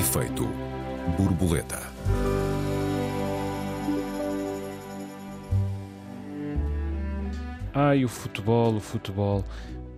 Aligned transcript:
Efeito 0.00 0.48
borboleta. 1.18 1.78
Ai, 7.74 8.02
o 8.02 8.08
futebol, 8.08 8.76
o 8.76 8.80
futebol. 8.80 9.44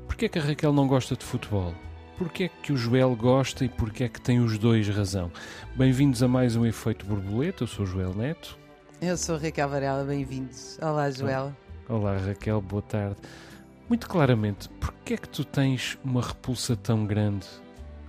Porquê 0.08 0.24
é 0.24 0.28
que 0.28 0.40
a 0.40 0.42
Raquel 0.42 0.72
não 0.72 0.88
gosta 0.88 1.14
de 1.14 1.24
futebol? 1.24 1.72
Porquê 2.18 2.44
é 2.44 2.48
que 2.48 2.72
o 2.72 2.76
Joel 2.76 3.14
gosta 3.14 3.64
e 3.64 3.68
porquê 3.68 4.02
é 4.02 4.08
que 4.08 4.20
tem 4.20 4.40
os 4.40 4.58
dois 4.58 4.88
razão? 4.88 5.30
Bem-vindos 5.76 6.20
a 6.20 6.26
mais 6.26 6.56
um 6.56 6.66
Efeito 6.66 7.06
Borboleta, 7.06 7.62
eu 7.62 7.68
sou 7.68 7.84
o 7.84 7.86
Joel 7.86 8.12
Neto. 8.12 8.58
Eu 9.00 9.16
sou 9.16 9.36
a 9.36 9.38
Raquel 9.38 9.68
Varela, 9.68 10.02
bem-vindos. 10.02 10.80
Olá, 10.82 11.12
Joel. 11.12 11.54
Olá, 11.88 12.16
Raquel, 12.16 12.60
boa 12.60 12.82
tarde. 12.82 13.18
Muito 13.88 14.08
claramente, 14.08 14.68
porquê 14.80 15.14
é 15.14 15.16
que 15.16 15.28
tu 15.28 15.44
tens 15.44 15.96
uma 16.02 16.22
repulsa 16.22 16.74
tão 16.74 17.06
grande 17.06 17.46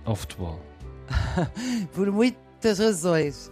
ao 0.04 0.16
futebol? 0.16 0.73
Por 1.92 2.10
muitas 2.10 2.78
razões. 2.78 3.50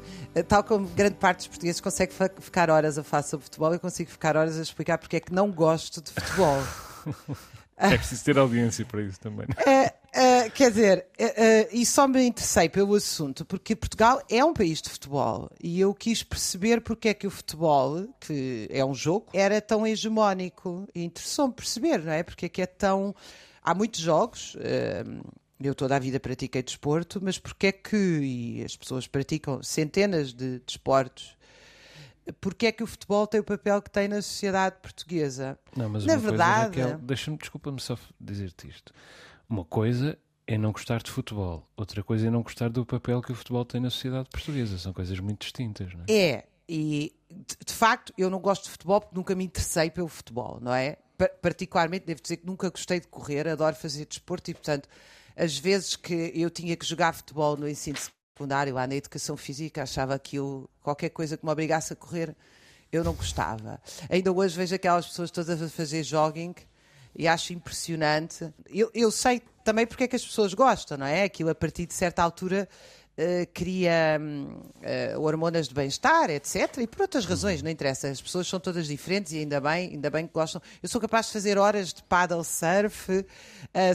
Tal 0.48 0.64
como 0.64 0.88
grande 0.88 1.16
parte 1.16 1.38
dos 1.38 1.48
portugueses 1.48 1.80
consegue 1.80 2.12
ficar 2.40 2.70
horas 2.70 2.96
a 2.96 3.02
falar 3.02 3.22
sobre 3.22 3.44
futebol, 3.44 3.72
eu 3.72 3.80
consigo 3.80 4.10
ficar 4.10 4.36
horas 4.36 4.58
a 4.58 4.62
explicar 4.62 4.96
porque 4.96 5.16
é 5.16 5.20
que 5.20 5.32
não 5.32 5.50
gosto 5.50 6.00
de 6.00 6.10
futebol. 6.10 6.58
é 7.76 7.96
preciso 7.98 8.24
ter 8.24 8.38
audiência 8.38 8.84
para 8.86 9.02
isso 9.02 9.20
também. 9.20 9.46
É, 9.66 9.94
é, 10.14 10.50
quer 10.50 10.70
dizer, 10.70 11.06
é, 11.18 11.68
e 11.72 11.86
só 11.86 12.06
me 12.06 12.22
interessei 12.22 12.68
pelo 12.68 12.94
assunto 12.94 13.46
porque 13.46 13.74
Portugal 13.74 14.22
é 14.30 14.44
um 14.44 14.52
país 14.52 14.82
de 14.82 14.90
futebol 14.90 15.50
e 15.62 15.80
eu 15.80 15.94
quis 15.94 16.22
perceber 16.22 16.82
porque 16.82 17.08
é 17.08 17.14
que 17.14 17.26
o 17.26 17.30
futebol, 17.30 18.06
que 18.20 18.68
é 18.70 18.84
um 18.84 18.94
jogo, 18.94 19.26
era 19.32 19.60
tão 19.60 19.86
hegemónico. 19.86 20.86
E 20.94 21.02
interessou-me 21.02 21.54
perceber, 21.54 22.02
não 22.02 22.12
é? 22.12 22.22
Porque 22.22 22.46
é 22.46 22.48
que 22.48 22.60
é 22.60 22.66
tão. 22.66 23.14
Há 23.62 23.74
muitos 23.74 24.00
jogos. 24.00 24.56
Eu 25.60 25.74
toda 25.74 25.94
a 25.94 25.98
vida 25.98 26.18
pratiquei 26.18 26.62
desporto, 26.62 27.20
mas 27.22 27.38
porque 27.38 27.68
é 27.68 27.72
que, 27.72 27.96
e 27.96 28.64
as 28.64 28.76
pessoas 28.76 29.06
praticam 29.06 29.62
centenas 29.62 30.32
de 30.32 30.60
desportos, 30.60 31.36
de 32.26 32.32
porque 32.40 32.66
é 32.66 32.72
que 32.72 32.82
o 32.82 32.86
futebol 32.86 33.26
tem 33.26 33.40
o 33.40 33.44
papel 33.44 33.82
que 33.82 33.90
tem 33.90 34.08
na 34.08 34.22
sociedade 34.22 34.76
portuguesa? 34.80 35.58
Não, 35.76 35.88
mas 35.88 36.04
na 36.04 36.14
uma 36.14 36.20
verdade. 36.20 36.80
Raquel, 36.80 36.98
deixa-me, 36.98 37.36
desculpa-me 37.36 37.80
só 37.80 37.98
dizer-te 38.20 38.68
isto. 38.68 38.92
Uma 39.48 39.64
coisa 39.64 40.16
é 40.46 40.56
não 40.56 40.72
gostar 40.72 41.02
de 41.02 41.10
futebol, 41.10 41.68
outra 41.76 42.02
coisa 42.02 42.26
é 42.26 42.30
não 42.30 42.42
gostar 42.42 42.68
do 42.68 42.84
papel 42.86 43.20
que 43.22 43.32
o 43.32 43.34
futebol 43.34 43.64
tem 43.64 43.80
na 43.80 43.90
sociedade 43.90 44.28
portuguesa. 44.30 44.78
São 44.78 44.92
coisas 44.92 45.18
muito 45.18 45.40
distintas, 45.40 45.92
não 45.94 46.04
é? 46.08 46.12
É, 46.12 46.44
e 46.68 47.12
de, 47.30 47.56
de 47.66 47.72
facto 47.72 48.12
eu 48.16 48.30
não 48.30 48.38
gosto 48.38 48.64
de 48.64 48.70
futebol 48.70 49.00
porque 49.00 49.16
nunca 49.16 49.34
me 49.34 49.44
interessei 49.44 49.90
pelo 49.90 50.08
futebol, 50.08 50.58
não 50.60 50.74
é? 50.74 50.98
particularmente, 51.40 52.04
devo 52.04 52.20
dizer 52.20 52.38
que 52.38 52.46
nunca 52.46 52.68
gostei 52.68 52.98
de 52.98 53.06
correr, 53.06 53.46
adoro 53.46 53.76
fazer 53.76 54.06
desporto 54.06 54.50
e, 54.50 54.54
portanto 54.54 54.88
as 55.36 55.58
vezes 55.58 55.96
que 55.96 56.32
eu 56.34 56.50
tinha 56.50 56.76
que 56.76 56.84
jogar 56.84 57.12
futebol 57.12 57.56
no 57.56 57.68
ensino 57.68 57.96
secundário, 57.98 58.74
lá 58.74 58.86
na 58.86 58.94
educação 58.94 59.36
física, 59.36 59.82
achava 59.82 60.14
aquilo, 60.14 60.68
qualquer 60.82 61.10
coisa 61.10 61.36
que 61.36 61.44
me 61.44 61.50
obrigasse 61.50 61.92
a 61.92 61.96
correr, 61.96 62.34
eu 62.90 63.02
não 63.02 63.14
gostava. 63.14 63.80
Ainda 64.10 64.32
hoje 64.32 64.56
vejo 64.56 64.74
aquelas 64.74 65.06
pessoas 65.06 65.30
todas 65.30 65.62
a 65.62 65.68
fazer 65.68 66.02
jogging 66.02 66.54
e 67.16 67.26
acho 67.26 67.52
impressionante. 67.52 68.52
Eu, 68.68 68.90
eu 68.94 69.10
sei 69.10 69.42
também 69.64 69.86
porque 69.86 70.04
é 70.04 70.08
que 70.08 70.16
as 70.16 70.24
pessoas 70.24 70.54
gostam, 70.54 70.98
não 70.98 71.06
é? 71.06 71.24
Aquilo 71.24 71.50
a 71.50 71.54
partir 71.54 71.86
de 71.86 71.94
certa 71.94 72.22
altura 72.22 72.68
uh, 73.18 73.46
cria 73.52 74.20
uh, 74.20 75.20
hormonas 75.20 75.68
de 75.68 75.74
bem-estar, 75.74 76.30
etc. 76.30 76.78
E 76.78 76.86
por 76.86 77.02
outras 77.02 77.24
razões, 77.24 77.62
não 77.62 77.70
interessa. 77.70 78.08
As 78.08 78.20
pessoas 78.20 78.46
são 78.46 78.60
todas 78.60 78.86
diferentes 78.86 79.32
e 79.32 79.38
ainda 79.38 79.60
bem, 79.60 79.90
ainda 79.90 80.10
bem 80.10 80.26
que 80.26 80.32
gostam. 80.32 80.60
Eu 80.82 80.88
sou 80.88 81.00
capaz 81.00 81.26
de 81.26 81.32
fazer 81.32 81.58
horas 81.58 81.92
de 81.92 82.02
paddle 82.02 82.44
surf, 82.44 83.10
uh, 83.12 83.24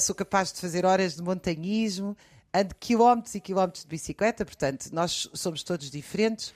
sou 0.02 0.16
capaz 0.16 0.52
de 0.52 0.60
fazer 0.60 0.86
horas 0.86 1.16
de 1.16 1.22
montanhismo, 1.22 2.16
ando 2.54 2.76
quilómetros 2.80 3.36
e 3.36 3.40
quilómetros 3.40 3.84
de 3.84 3.90
bicicleta, 3.90 4.46
portanto, 4.46 4.90
nós 4.92 5.30
somos 5.34 5.64
todos 5.64 5.90
diferentes. 5.90 6.54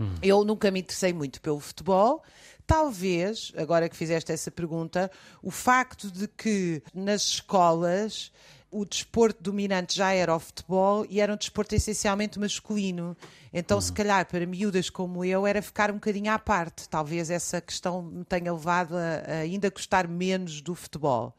Hum. 0.00 0.14
Eu 0.22 0.44
nunca 0.44 0.70
me 0.70 0.80
interessei 0.80 1.12
muito 1.12 1.40
pelo 1.40 1.58
futebol. 1.58 2.22
Talvez, 2.66 3.50
agora 3.56 3.88
que 3.88 3.96
fizeste 3.96 4.30
essa 4.30 4.50
pergunta, 4.50 5.10
o 5.42 5.50
facto 5.50 6.10
de 6.10 6.28
que 6.28 6.82
nas 6.94 7.22
escolas 7.22 8.30
o 8.70 8.84
desporto 8.84 9.42
dominante 9.42 9.96
já 9.96 10.12
era 10.12 10.34
o 10.34 10.38
futebol 10.38 11.06
e 11.08 11.20
era 11.20 11.32
um 11.32 11.36
desporto 11.36 11.74
essencialmente 11.74 12.38
masculino. 12.38 13.16
Então, 13.52 13.78
uhum. 13.78 13.82
se 13.82 13.92
calhar, 13.92 14.26
para 14.26 14.44
miúdas 14.46 14.90
como 14.90 15.24
eu, 15.24 15.46
era 15.46 15.62
ficar 15.62 15.90
um 15.90 15.94
bocadinho 15.94 16.30
à 16.30 16.38
parte. 16.38 16.88
Talvez 16.88 17.30
essa 17.30 17.60
questão 17.60 18.02
me 18.02 18.24
tenha 18.24 18.52
levado 18.52 18.94
a, 18.94 19.22
a 19.26 19.32
ainda 19.38 19.70
gostar 19.70 20.06
menos 20.06 20.60
do 20.60 20.74
futebol. 20.74 21.34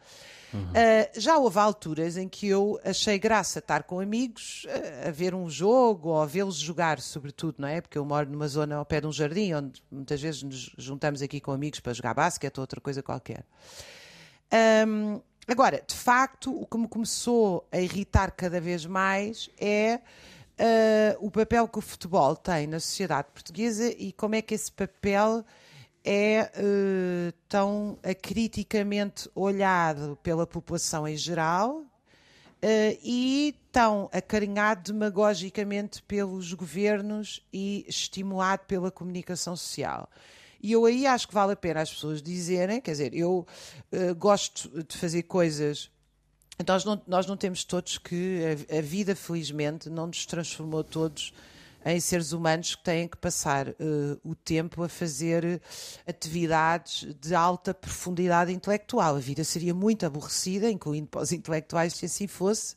Uhum. 0.52 0.62
Uh, 0.62 1.20
já 1.20 1.38
houve 1.38 1.60
alturas 1.60 2.18
em 2.18 2.28
que 2.28 2.48
eu 2.48 2.80
achei 2.84 3.20
graça 3.20 3.60
estar 3.60 3.84
com 3.84 4.00
amigos 4.00 4.66
uh, 4.66 5.10
a 5.10 5.12
ver 5.12 5.36
um 5.36 5.48
jogo 5.48 6.10
ou 6.10 6.22
a 6.22 6.26
vê-los 6.26 6.58
jogar, 6.58 7.00
sobretudo, 7.00 7.58
não 7.60 7.68
é? 7.68 7.82
Porque 7.82 7.98
eu 7.98 8.06
moro 8.06 8.28
numa 8.28 8.48
zona 8.48 8.76
ao 8.76 8.86
pé 8.86 9.00
de 9.00 9.06
um 9.06 9.12
jardim 9.12 9.54
onde 9.54 9.84
muitas 9.92 10.20
vezes 10.20 10.42
nos 10.42 10.74
juntamos 10.78 11.22
aqui 11.22 11.40
com 11.40 11.52
amigos 11.52 11.80
para 11.80 11.94
jogar 11.94 12.16
basquete 12.16 12.58
ou 12.58 12.64
outra 12.64 12.82
coisa 12.82 13.04
qualquer. 13.04 13.46
Um, 14.88 15.22
Agora, 15.50 15.84
de 15.86 15.96
facto, 15.96 16.56
o 16.56 16.64
que 16.64 16.78
me 16.78 16.88
começou 16.88 17.68
a 17.72 17.80
irritar 17.80 18.30
cada 18.30 18.62
vez 18.62 18.86
mais 18.86 19.50
é 19.58 20.00
uh, 20.60 21.26
o 21.26 21.32
papel 21.32 21.68
que 21.68 21.80
o 21.80 21.82
futebol 21.82 22.36
tem 22.36 22.68
na 22.68 22.80
sociedade 22.80 23.30
portuguesa 23.34 23.90
e 23.98 24.12
como 24.12 24.36
é 24.36 24.44
que 24.44 24.54
esse 24.54 24.72
papel 24.72 25.44
é 26.06 26.52
uh, 26.56 27.34
tão 27.48 27.98
acriticamente 28.04 29.28
olhado 29.34 30.20
pela 30.22 30.46
população 30.46 31.08
em 31.08 31.18
geral 31.18 31.78
uh, 31.78 33.00
e 33.04 33.56
tão 33.72 34.08
acarinhado 34.14 34.94
demagogicamente 34.94 36.04
pelos 36.04 36.54
governos 36.54 37.44
e 37.52 37.86
estimulado 37.88 38.66
pela 38.68 38.92
comunicação 38.92 39.56
social. 39.56 40.08
E 40.62 40.72
eu 40.72 40.86
aí 40.86 41.06
acho 41.06 41.28
que 41.28 41.34
vale 41.34 41.54
a 41.54 41.56
pena 41.56 41.82
as 41.82 41.92
pessoas 41.92 42.22
dizerem, 42.22 42.82
quer 42.82 42.92
dizer, 42.92 43.14
eu 43.14 43.46
uh, 43.94 44.16
gosto 44.16 44.70
de 44.84 44.98
fazer 44.98 45.24
coisas. 45.24 45.90
Nós 46.68 46.84
não, 46.84 47.02
nós 47.08 47.26
não 47.26 47.38
temos 47.38 47.64
todos 47.64 47.98
que. 47.98 48.42
A, 48.70 48.78
a, 48.80 48.82
vida, 48.82 49.16
felizmente, 49.16 49.90
não 49.90 50.08
nos 50.08 50.26
transformou 50.26 50.84
todos 50.84 51.34
em 51.86 51.98
seres 52.02 52.34
humanos 52.34 52.76
que 52.76 52.84
têm 52.84 53.08
que 53.08 53.16
passar 53.16 53.70
uh, 53.70 53.76
o 54.22 54.36
tempo 54.36 54.84
a 54.84 54.90
fazer 54.90 55.62
atividades 56.06 57.08
de 57.22 57.34
alta 57.34 57.74
profundidade 57.74 58.52
intelectual. 58.52 59.16
A 59.16 59.20
vida 59.20 59.46
seria 59.46 59.74
muito 59.74 60.06
aborrecida, 60.06 60.70
incluindo 60.70 61.08
para 61.08 61.22
os 61.22 61.32
intelectuais, 61.32 61.94
se 61.94 62.06
assim 62.06 62.28
fosse 62.28 62.76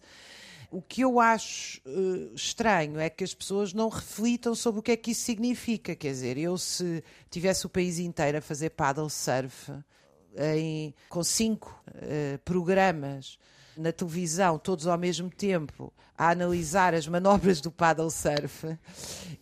o 0.73 0.81
que 0.81 1.03
eu 1.03 1.21
acho 1.21 1.81
uh, 1.87 2.35
estranho 2.35 2.99
é 2.99 3.11
que 3.11 3.23
as 3.23 3.35
pessoas 3.35 3.75
não 3.75 3.91
reflitam 3.91 4.55
sobre 4.55 4.81
o 4.81 4.83
que 4.83 4.93
é 4.93 4.97
que 4.97 5.11
isso 5.11 5.21
significa. 5.21 5.95
Quer 5.95 6.13
dizer, 6.13 6.39
eu 6.39 6.57
se 6.57 7.05
tivesse 7.31 7.67
o 7.67 7.69
país 7.69 7.99
inteiro 7.99 8.39
a 8.39 8.41
fazer 8.41 8.71
paddle 8.71 9.11
surf 9.11 9.71
em, 10.35 10.95
com 11.11 11.23
cinco 11.23 11.79
uh, 11.89 12.39
programas 12.39 13.39
na 13.77 13.93
televisão, 13.93 14.59
todos 14.59 14.87
ao 14.87 14.97
mesmo 14.97 15.29
tempo, 15.29 15.93
a 16.17 16.31
analisar 16.31 16.95
as 16.95 17.07
manobras 17.07 17.61
do 17.61 17.71
paddle 17.71 18.11
surf 18.11 18.79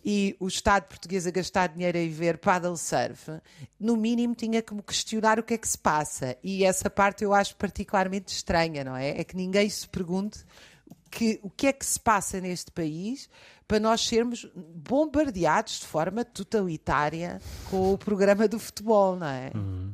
e 0.03 0.35
o 0.39 0.47
Estado 0.47 0.83
português 0.87 1.25
a 1.25 1.31
gastar 1.31 1.67
dinheiro 1.67 1.97
a 1.97 2.07
ver 2.09 2.39
paddle 2.39 2.75
surf, 2.75 3.39
no 3.79 3.95
mínimo 3.95 4.35
tinha 4.35 4.61
que 4.61 4.73
me 4.73 4.81
questionar 4.81 5.39
o 5.39 5.43
que 5.43 5.53
é 5.53 5.57
que 5.57 5.67
se 5.67 5.77
passa. 5.77 6.35
E 6.43 6.65
essa 6.65 6.89
parte 6.89 7.23
eu 7.23 7.33
acho 7.33 7.55
particularmente 7.55 8.33
estranha, 8.33 8.83
não 8.83 8.97
é? 8.97 9.19
É 9.19 9.23
que 9.23 9.35
ninguém 9.35 9.69
se 9.69 9.87
pergunte 9.87 10.45
que, 11.11 11.39
o 11.43 11.49
que 11.49 11.67
é 11.67 11.73
que 11.73 11.85
se 11.85 11.99
passa 11.99 12.39
neste 12.39 12.71
país 12.71 13.29
para 13.67 13.79
nós 13.79 14.01
sermos 14.01 14.47
bombardeados 14.55 15.79
de 15.81 15.85
forma 15.85 16.25
totalitária 16.25 17.39
com 17.69 17.93
o 17.93 17.97
programa 17.97 18.47
do 18.47 18.57
futebol, 18.57 19.15
não 19.15 19.27
é? 19.27 19.51
Hum, 19.55 19.93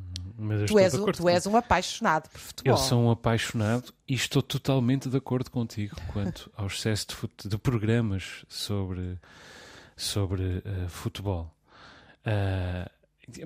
tu, 0.66 0.78
és, 0.78 0.94
um, 0.94 1.06
tu 1.06 1.28
és 1.28 1.46
um 1.46 1.56
apaixonado 1.56 2.28
por 2.30 2.40
futebol. 2.40 2.72
Eu 2.72 2.76
sou 2.76 3.00
um 3.00 3.10
apaixonado 3.10 3.92
e 4.06 4.14
estou 4.14 4.42
totalmente 4.42 5.08
de 5.08 5.16
acordo 5.16 5.50
contigo 5.50 5.96
quanto 6.12 6.50
ao 6.56 6.66
excesso 6.66 7.06
de, 7.36 7.48
de 7.48 7.58
programas 7.58 8.44
sobre, 8.48 9.18
sobre 9.96 10.42
uh, 10.42 10.88
futebol. 10.88 11.52
Uh, 12.26 12.90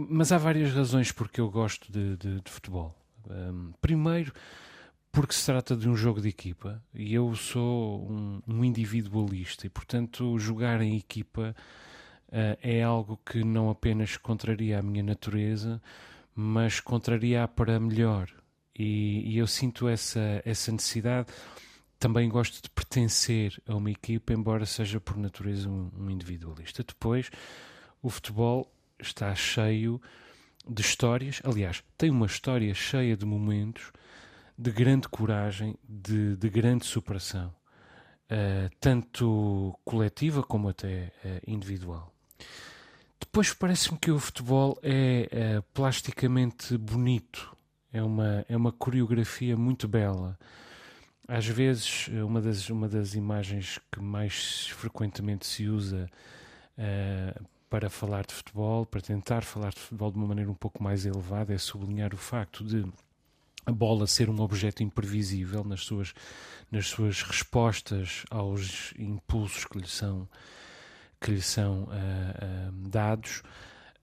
mas 0.08 0.30
há 0.30 0.38
várias 0.38 0.72
razões 0.72 1.10
porque 1.10 1.40
eu 1.40 1.50
gosto 1.50 1.90
de, 1.90 2.16
de, 2.16 2.40
de 2.40 2.50
futebol. 2.50 2.94
Um, 3.28 3.72
primeiro, 3.80 4.32
porque 5.12 5.35
se 5.35 5.44
trata 5.44 5.76
de 5.76 5.87
um 5.87 5.94
jogo 5.94 6.23
de 6.23 6.31
equipa 6.31 6.82
e 6.94 7.12
eu 7.14 7.35
sou 7.37 8.11
um, 8.11 8.43
um 8.49 8.64
individualista 8.64 9.67
e, 9.67 9.70
portanto, 9.70 10.38
jogar 10.38 10.81
em 10.81 10.97
equipa 10.97 11.55
uh, 12.29 12.59
é 12.62 12.82
algo 12.82 13.20
que 13.25 13.44
não 13.44 13.69
apenas 13.69 14.17
contraria 14.17 14.79
a 14.79 14.82
minha 14.82 15.03
natureza, 15.03 15.82
mas 16.35 16.81
contraria 16.81 17.47
para 17.47 17.79
melhor. 17.79 18.31
E, 18.75 19.35
e, 19.35 19.37
eu 19.37 19.47
sinto 19.47 19.87
essa, 19.87 20.41
essa 20.47 20.73
necessidade. 20.73 21.29
Também 21.99 22.26
gosto 22.29 22.62
de 22.62 22.70
pertencer 22.70 23.62
a 23.69 23.76
uma 23.76 23.91
equipa, 23.91 24.32
embora 24.32 24.64
seja 24.64 24.99
por 24.99 25.19
natureza 25.19 25.69
um, 25.69 25.91
um 25.94 26.11
individualista. 26.11 26.82
Depois, 26.82 27.31
o 28.00 28.09
futebol 28.09 28.73
está 28.99 29.35
cheio 29.35 30.00
de 30.67 30.81
histórias. 30.81 31.43
Aliás, 31.44 31.85
tem 31.99 32.09
uma 32.11 32.26
história 32.26 32.73
cheia 32.73 33.14
de 33.14 33.26
momentos 33.26 33.93
de 34.56 34.70
grande 34.70 35.08
coragem, 35.08 35.76
de, 35.88 36.37
de 36.37 36.49
grande 36.49 36.84
superação. 36.87 37.52
tanto 38.81 39.78
coletiva 39.84 40.43
como 40.43 40.69
até 40.69 41.12
individual. 41.46 42.10
Depois 43.20 43.52
parece-me 43.52 43.99
que 43.99 44.10
o 44.10 44.19
futebol 44.19 44.78
é 44.82 45.62
plasticamente 45.75 46.76
bonito, 46.78 47.54
é 47.93 48.02
uma, 48.02 48.44
é 48.49 48.56
uma 48.56 48.72
coreografia 48.72 49.56
muito 49.56 49.87
bela. 49.87 50.38
Às 51.28 51.46
vezes, 51.46 52.08
uma 52.08 52.40
das, 52.40 52.69
uma 52.69 52.88
das 52.88 53.14
imagens 53.14 53.78
que 53.90 54.00
mais 54.00 54.69
frequentemente 54.69 55.46
se 55.46 55.69
usa 55.69 56.08
uh, 56.76 57.46
para 57.70 57.88
falar 57.88 58.26
de 58.26 58.34
futebol, 58.34 58.84
para 58.84 59.00
tentar 59.00 59.43
falar 59.43 59.70
de 59.70 59.81
futebol 59.81 60.10
de 60.10 60.19
uma 60.19 60.26
maneira 60.26 60.50
um 60.50 60.54
pouco 60.54 60.82
mais 60.82 61.06
elevada, 61.06 61.54
é 61.54 61.58
sublinhar 61.58 62.12
o 62.12 62.19
facto 62.19 62.64
de 62.64 62.84
a 63.64 63.73
bola 63.73 64.06
ser 64.06 64.29
um 64.29 64.41
objeto 64.41 64.82
imprevisível 64.82 65.64
nas 65.64 65.85
suas, 65.85 66.12
nas 66.70 66.87
suas 66.88 67.23
respostas 67.23 68.25
aos 68.31 68.93
impulsos 68.99 69.64
que 69.64 69.79
lhe 69.79 69.88
são, 69.88 70.29
que 71.20 71.31
lhe 71.31 71.43
são 71.43 71.85
uh, 71.85 71.88
uh, 71.88 72.88
dados 72.88 73.43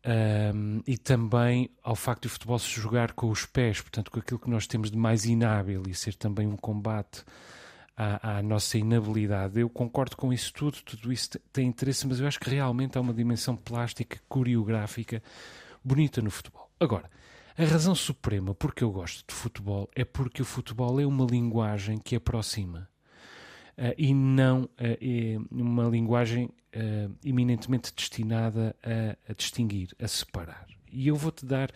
um, 0.05 0.81
e 0.87 0.97
também 0.97 1.69
ao 1.83 1.95
facto 1.95 2.23
de 2.23 2.27
o 2.27 2.31
futebol 2.31 2.57
se 2.57 2.69
jogar 2.79 3.11
com 3.11 3.29
os 3.29 3.45
pés, 3.45 3.81
portanto, 3.81 4.09
com 4.09 4.19
aquilo 4.19 4.39
que 4.39 4.49
nós 4.49 4.65
temos 4.65 4.89
de 4.89 4.97
mais 4.97 5.25
inábil 5.25 5.83
e 5.87 5.93
ser 5.93 6.15
também 6.15 6.47
um 6.47 6.55
combate 6.55 7.23
à, 7.97 8.37
à, 8.37 8.41
nossa 8.41 8.77
inabilidade. 8.77 9.59
Eu 9.59 9.69
concordo 9.69 10.15
com 10.15 10.31
isso 10.31 10.53
tudo, 10.53 10.77
tudo 10.83 11.11
isso 11.11 11.37
tem 11.51 11.67
interesse, 11.67 12.07
mas 12.07 12.19
eu 12.19 12.27
acho 12.27 12.39
que 12.39 12.49
realmente 12.49 12.97
há 12.97 13.01
uma 13.01 13.13
dimensão 13.13 13.57
plástica, 13.57 14.19
coreográfica 14.29 15.21
bonita 15.83 16.21
no 16.21 16.31
futebol. 16.31 16.69
Agora, 16.79 17.09
a 17.59 17.65
razão 17.65 17.93
suprema 17.93 18.55
porque 18.55 18.85
eu 18.85 18.89
gosto 18.89 19.27
de 19.27 19.33
futebol 19.33 19.89
é 19.93 20.05
porque 20.05 20.41
o 20.41 20.45
futebol 20.45 20.97
é 20.97 21.05
uma 21.05 21.25
linguagem 21.25 21.97
que 21.97 22.15
aproxima. 22.15 22.89
Uh, 23.77 23.93
e 23.97 24.13
não 24.13 24.63
uh, 24.63 24.69
é 24.79 25.37
uma 25.51 25.83
linguagem 25.83 26.45
uh, 26.45 27.13
eminentemente 27.21 27.93
destinada 27.93 28.73
a, 28.81 29.31
a, 29.31 29.33
distinguir, 29.33 29.93
a 30.01 30.07
separar. 30.07 30.67
E 30.89 31.09
eu 31.09 31.17
vou-te 31.17 31.45
dar 31.45 31.69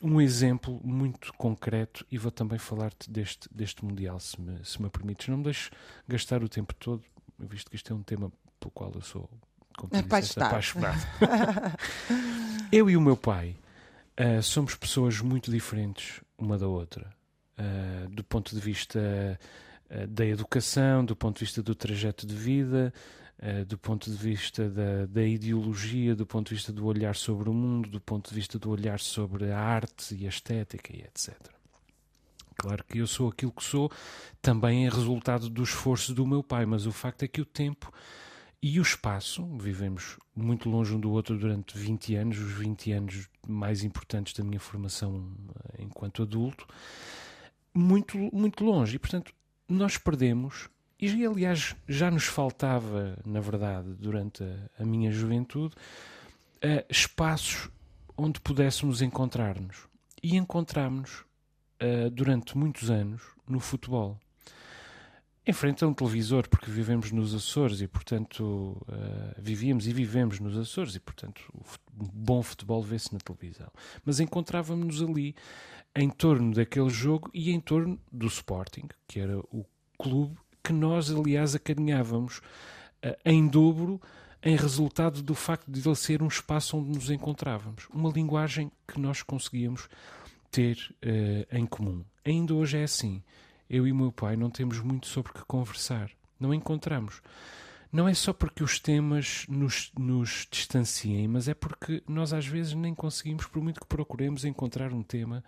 um 0.00 0.20
exemplo 0.20 0.80
muito 0.84 1.32
concreto 1.34 2.06
e 2.08 2.16
vou 2.16 2.30
também 2.30 2.56
falar-te 2.56 3.10
deste, 3.10 3.48
deste 3.52 3.84
Mundial, 3.84 4.20
se 4.20 4.40
me, 4.40 4.64
se 4.64 4.80
me 4.80 4.88
permites. 4.88 5.26
Não 5.26 5.38
me 5.38 5.44
deixes 5.44 5.70
gastar 6.06 6.44
o 6.44 6.48
tempo 6.48 6.72
todo, 6.74 7.02
visto 7.36 7.68
que 7.68 7.74
isto 7.74 7.92
é 7.92 7.96
um 7.96 8.02
tema 8.04 8.32
pelo 8.60 8.70
qual 8.70 8.92
eu 8.94 9.02
sou 9.02 9.28
apaixonado. 10.46 11.00
eu 12.70 12.88
e 12.88 12.96
o 12.96 13.00
meu 13.00 13.16
pai 13.16 13.56
uh, 14.18 14.42
somos 14.42 14.74
pessoas 14.74 15.20
muito 15.20 15.50
diferentes 15.50 16.20
uma 16.36 16.56
da 16.58 16.66
outra. 16.68 17.10
do 18.10 18.22
ponto 18.22 18.54
de 18.54 18.60
vista 18.60 19.38
da 20.08 20.24
educação, 20.24 21.04
do 21.04 21.16
ponto 21.16 21.38
de 21.38 21.44
vista 21.44 21.62
do 21.62 21.74
trajeto 21.74 22.24
de 22.26 22.34
vida, 22.34 22.92
Uh, 23.40 23.64
do 23.66 23.78
ponto 23.78 24.10
de 24.10 24.16
vista 24.16 24.68
da, 24.68 25.06
da, 25.06 25.22
ideologia, 25.22 26.16
do 26.16 26.26
ponto 26.26 26.48
de 26.48 26.56
vista 26.56 26.72
do 26.72 26.84
olhar 26.84 27.14
sobre 27.14 27.48
o 27.48 27.54
mundo, 27.54 27.88
do 27.88 28.00
ponto 28.00 28.30
de 28.30 28.34
vista 28.34 28.58
do 28.58 28.68
olhar 28.68 28.98
sobre 28.98 29.52
a 29.52 29.60
arte 29.60 30.12
e 30.16 30.26
a 30.26 30.28
estética 30.28 30.92
e 30.92 31.02
etc. 31.02 31.36
Claro 32.56 32.82
que 32.82 32.98
eu 32.98 33.06
sou 33.06 33.28
aquilo 33.28 33.52
que 33.52 33.62
sou, 33.62 33.88
também 34.42 34.84
é 34.84 34.90
resultado 34.90 35.48
do 35.48 35.62
esforço 35.62 36.12
do 36.12 36.26
meu 36.26 36.42
pai, 36.42 36.66
mas 36.66 36.84
o 36.84 36.90
facto 36.90 37.22
é 37.22 37.28
que 37.28 37.40
o 37.40 37.44
tempo 37.44 37.92
e 38.62 38.80
o 38.80 38.82
espaço, 38.82 39.46
vivemos 39.56 40.18
muito 40.34 40.68
longe 40.68 40.92
um 40.94 40.98
do 40.98 41.10
outro 41.12 41.38
durante 41.38 41.78
20 41.78 42.16
anos, 42.16 42.38
os 42.38 42.52
20 42.52 42.92
anos 42.92 43.28
mais 43.46 43.84
importantes 43.84 44.32
da 44.32 44.42
minha 44.42 44.58
formação 44.58 45.32
eh, 45.74 45.82
enquanto 45.84 46.22
adulto, 46.22 46.66
muito, 47.72 48.18
muito 48.32 48.64
longe. 48.64 48.96
E, 48.96 48.98
portanto, 48.98 49.32
nós 49.68 49.96
perdemos 49.96 50.68
e 51.00 51.24
aliás 51.24 51.76
já 51.88 52.10
nos 52.10 52.24
faltava, 52.24 53.16
na 53.24 53.40
verdade, 53.40 53.94
durante 53.94 54.42
a, 54.42 54.82
a 54.82 54.84
minha 54.84 55.12
juventude, 55.12 55.76
uh, 55.76 56.84
espaços 56.90 57.70
onde 58.16 58.40
pudéssemos 58.40 59.00
encontrar-nos. 59.00 59.86
E 60.20 60.36
encontramos-nos 60.36 61.20
uh, 61.20 62.10
durante 62.10 62.58
muitos 62.58 62.90
anos 62.90 63.22
no 63.46 63.60
futebol. 63.60 64.18
Em 65.48 65.52
frente 65.54 65.82
a 65.82 65.88
um 65.88 65.94
televisor, 65.94 66.46
porque 66.46 66.70
vivemos 66.70 67.10
nos 67.10 67.34
Açores 67.34 67.80
e, 67.80 67.88
portanto, 67.88 68.76
uh, 68.86 69.34
vivíamos 69.38 69.86
e 69.86 69.94
vivemos 69.94 70.38
nos 70.40 70.58
Açores 70.58 70.94
e, 70.94 71.00
portanto, 71.00 71.40
o 71.50 71.64
bom 71.96 72.42
futebol 72.42 72.82
vê-se 72.82 73.14
na 73.14 73.18
televisão. 73.18 73.68
Mas 74.04 74.20
encontrávamos-nos 74.20 75.02
ali 75.02 75.34
em 75.96 76.10
torno 76.10 76.54
daquele 76.54 76.90
jogo 76.90 77.30
e 77.32 77.50
em 77.50 77.58
torno 77.60 77.98
do 78.12 78.26
Sporting, 78.26 78.88
que 79.06 79.20
era 79.20 79.38
o 79.38 79.64
clube 79.96 80.36
que 80.62 80.74
nós, 80.74 81.10
aliás, 81.10 81.54
acarinhávamos 81.54 82.42
uh, 83.02 83.16
em 83.24 83.48
dobro 83.48 83.98
em 84.42 84.54
resultado 84.54 85.22
do 85.22 85.34
facto 85.34 85.70
de 85.70 85.80
ele 85.80 85.96
ser 85.96 86.22
um 86.22 86.28
espaço 86.28 86.76
onde 86.76 86.90
nos 86.90 87.10
encontrávamos. 87.10 87.88
Uma 87.90 88.10
linguagem 88.10 88.70
que 88.86 89.00
nós 89.00 89.22
conseguíamos 89.22 89.88
ter 90.50 90.76
uh, 91.02 91.56
em 91.56 91.64
comum. 91.64 92.04
Ainda 92.22 92.52
hoje 92.52 92.76
é 92.76 92.82
assim. 92.82 93.22
Eu 93.68 93.86
e 93.86 93.92
meu 93.92 94.10
pai 94.10 94.36
não 94.36 94.50
temos 94.50 94.80
muito 94.80 95.06
sobre 95.06 95.30
o 95.30 95.34
que 95.34 95.44
conversar. 95.44 96.10
Não 96.38 96.54
encontramos. 96.54 97.20
Não 97.90 98.06
é 98.06 98.12
só 98.12 98.32
porque 98.32 98.62
os 98.62 98.78
temas 98.78 99.46
nos, 99.48 99.90
nos 99.98 100.46
distanciem, 100.50 101.26
mas 101.26 101.48
é 101.48 101.54
porque 101.54 102.02
nós 102.06 102.32
às 102.32 102.46
vezes 102.46 102.74
nem 102.74 102.94
conseguimos, 102.94 103.46
por 103.46 103.62
muito 103.62 103.80
que 103.80 103.86
procuremos, 103.86 104.44
encontrar 104.44 104.92
um 104.92 105.02
tema 105.02 105.42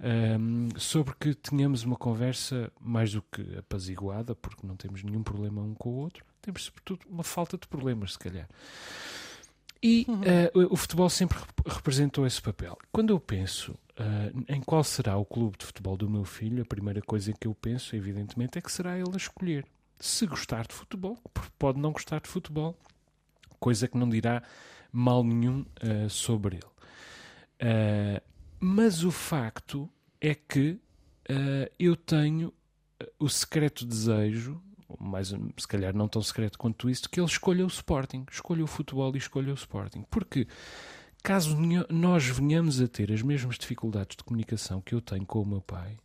um, 0.00 0.68
sobre 0.78 1.14
que 1.18 1.34
tenhamos 1.34 1.84
uma 1.84 1.96
conversa 1.96 2.72
mais 2.80 3.12
do 3.12 3.20
que 3.22 3.58
apaziguada, 3.58 4.34
porque 4.34 4.66
não 4.66 4.76
temos 4.76 5.02
nenhum 5.02 5.22
problema 5.22 5.60
um 5.60 5.74
com 5.74 5.90
o 5.90 5.96
outro, 5.96 6.24
temos 6.40 6.64
sobretudo 6.64 7.06
uma 7.08 7.24
falta 7.24 7.58
de 7.58 7.66
problemas, 7.66 8.12
se 8.12 8.18
calhar. 8.18 8.48
E 9.82 10.06
uh, 10.08 10.72
o 10.72 10.76
futebol 10.76 11.08
sempre 11.08 11.38
representou 11.66 12.26
esse 12.26 12.42
papel. 12.42 12.76
Quando 12.90 13.10
eu 13.10 13.20
penso 13.20 13.72
uh, 13.72 14.44
em 14.48 14.60
qual 14.60 14.82
será 14.82 15.16
o 15.16 15.24
clube 15.24 15.56
de 15.58 15.66
futebol 15.66 15.96
do 15.96 16.10
meu 16.10 16.24
filho, 16.24 16.62
a 16.62 16.66
primeira 16.66 17.00
coisa 17.00 17.32
que 17.32 17.46
eu 17.46 17.54
penso, 17.54 17.94
evidentemente, 17.94 18.58
é 18.58 18.60
que 18.60 18.72
será 18.72 18.98
ele 18.98 19.10
a 19.12 19.16
escolher. 19.16 19.64
Se 20.00 20.26
gostar 20.26 20.66
de 20.66 20.74
futebol, 20.74 21.16
pode 21.58 21.80
não 21.80 21.92
gostar 21.92 22.20
de 22.20 22.28
futebol, 22.28 22.76
coisa 23.60 23.86
que 23.86 23.96
não 23.96 24.08
dirá 24.08 24.42
mal 24.92 25.22
nenhum 25.22 25.60
uh, 25.60 26.10
sobre 26.10 26.56
ele. 26.56 28.22
Mas 28.60 29.04
o 29.04 29.10
facto 29.10 29.88
é 30.20 30.34
que 30.34 30.78
eu 31.78 31.96
tenho 31.96 32.52
o 33.18 33.28
secreto 33.28 33.84
desejo, 33.84 34.62
mais, 34.98 35.28
se 35.28 35.68
calhar 35.68 35.94
não 35.94 36.08
tão 36.08 36.22
secreto 36.22 36.58
quanto 36.58 36.88
isso, 36.88 37.08
que 37.08 37.20
ele 37.20 37.26
escolha 37.26 37.64
o 37.64 37.68
Sporting, 37.68 38.24
escolha 38.30 38.64
o 38.64 38.66
futebol 38.66 39.14
e 39.14 39.18
escolha 39.18 39.50
o 39.52 39.54
Sporting. 39.54 40.04
Porque 40.10 40.46
caso 41.22 41.56
nós 41.90 42.26
venhamos 42.26 42.80
a 42.80 42.88
ter 42.88 43.12
as 43.12 43.22
mesmas 43.22 43.58
dificuldades 43.58 44.16
de 44.16 44.24
comunicação 44.24 44.80
que 44.80 44.94
eu 44.94 45.00
tenho 45.00 45.26
com 45.26 45.42
o 45.42 45.46
meu 45.46 45.60
pai, 45.60 45.98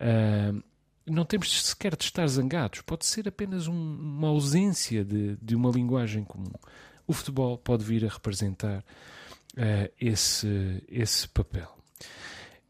uh, 0.00 0.62
não 1.06 1.24
temos 1.24 1.66
sequer 1.66 1.94
de 1.96 2.04
estar 2.04 2.26
zangados. 2.26 2.80
Pode 2.80 3.04
ser 3.04 3.28
apenas 3.28 3.66
um, 3.66 3.74
uma 3.74 4.28
ausência 4.28 5.04
de, 5.04 5.36
de 5.36 5.54
uma 5.54 5.70
linguagem 5.70 6.24
comum. 6.24 6.52
O 7.06 7.12
futebol 7.12 7.58
pode 7.58 7.84
vir 7.84 8.04
a 8.06 8.08
representar 8.08 8.78
uh, 8.78 9.92
esse, 10.00 10.82
esse 10.88 11.28
papel. 11.28 11.76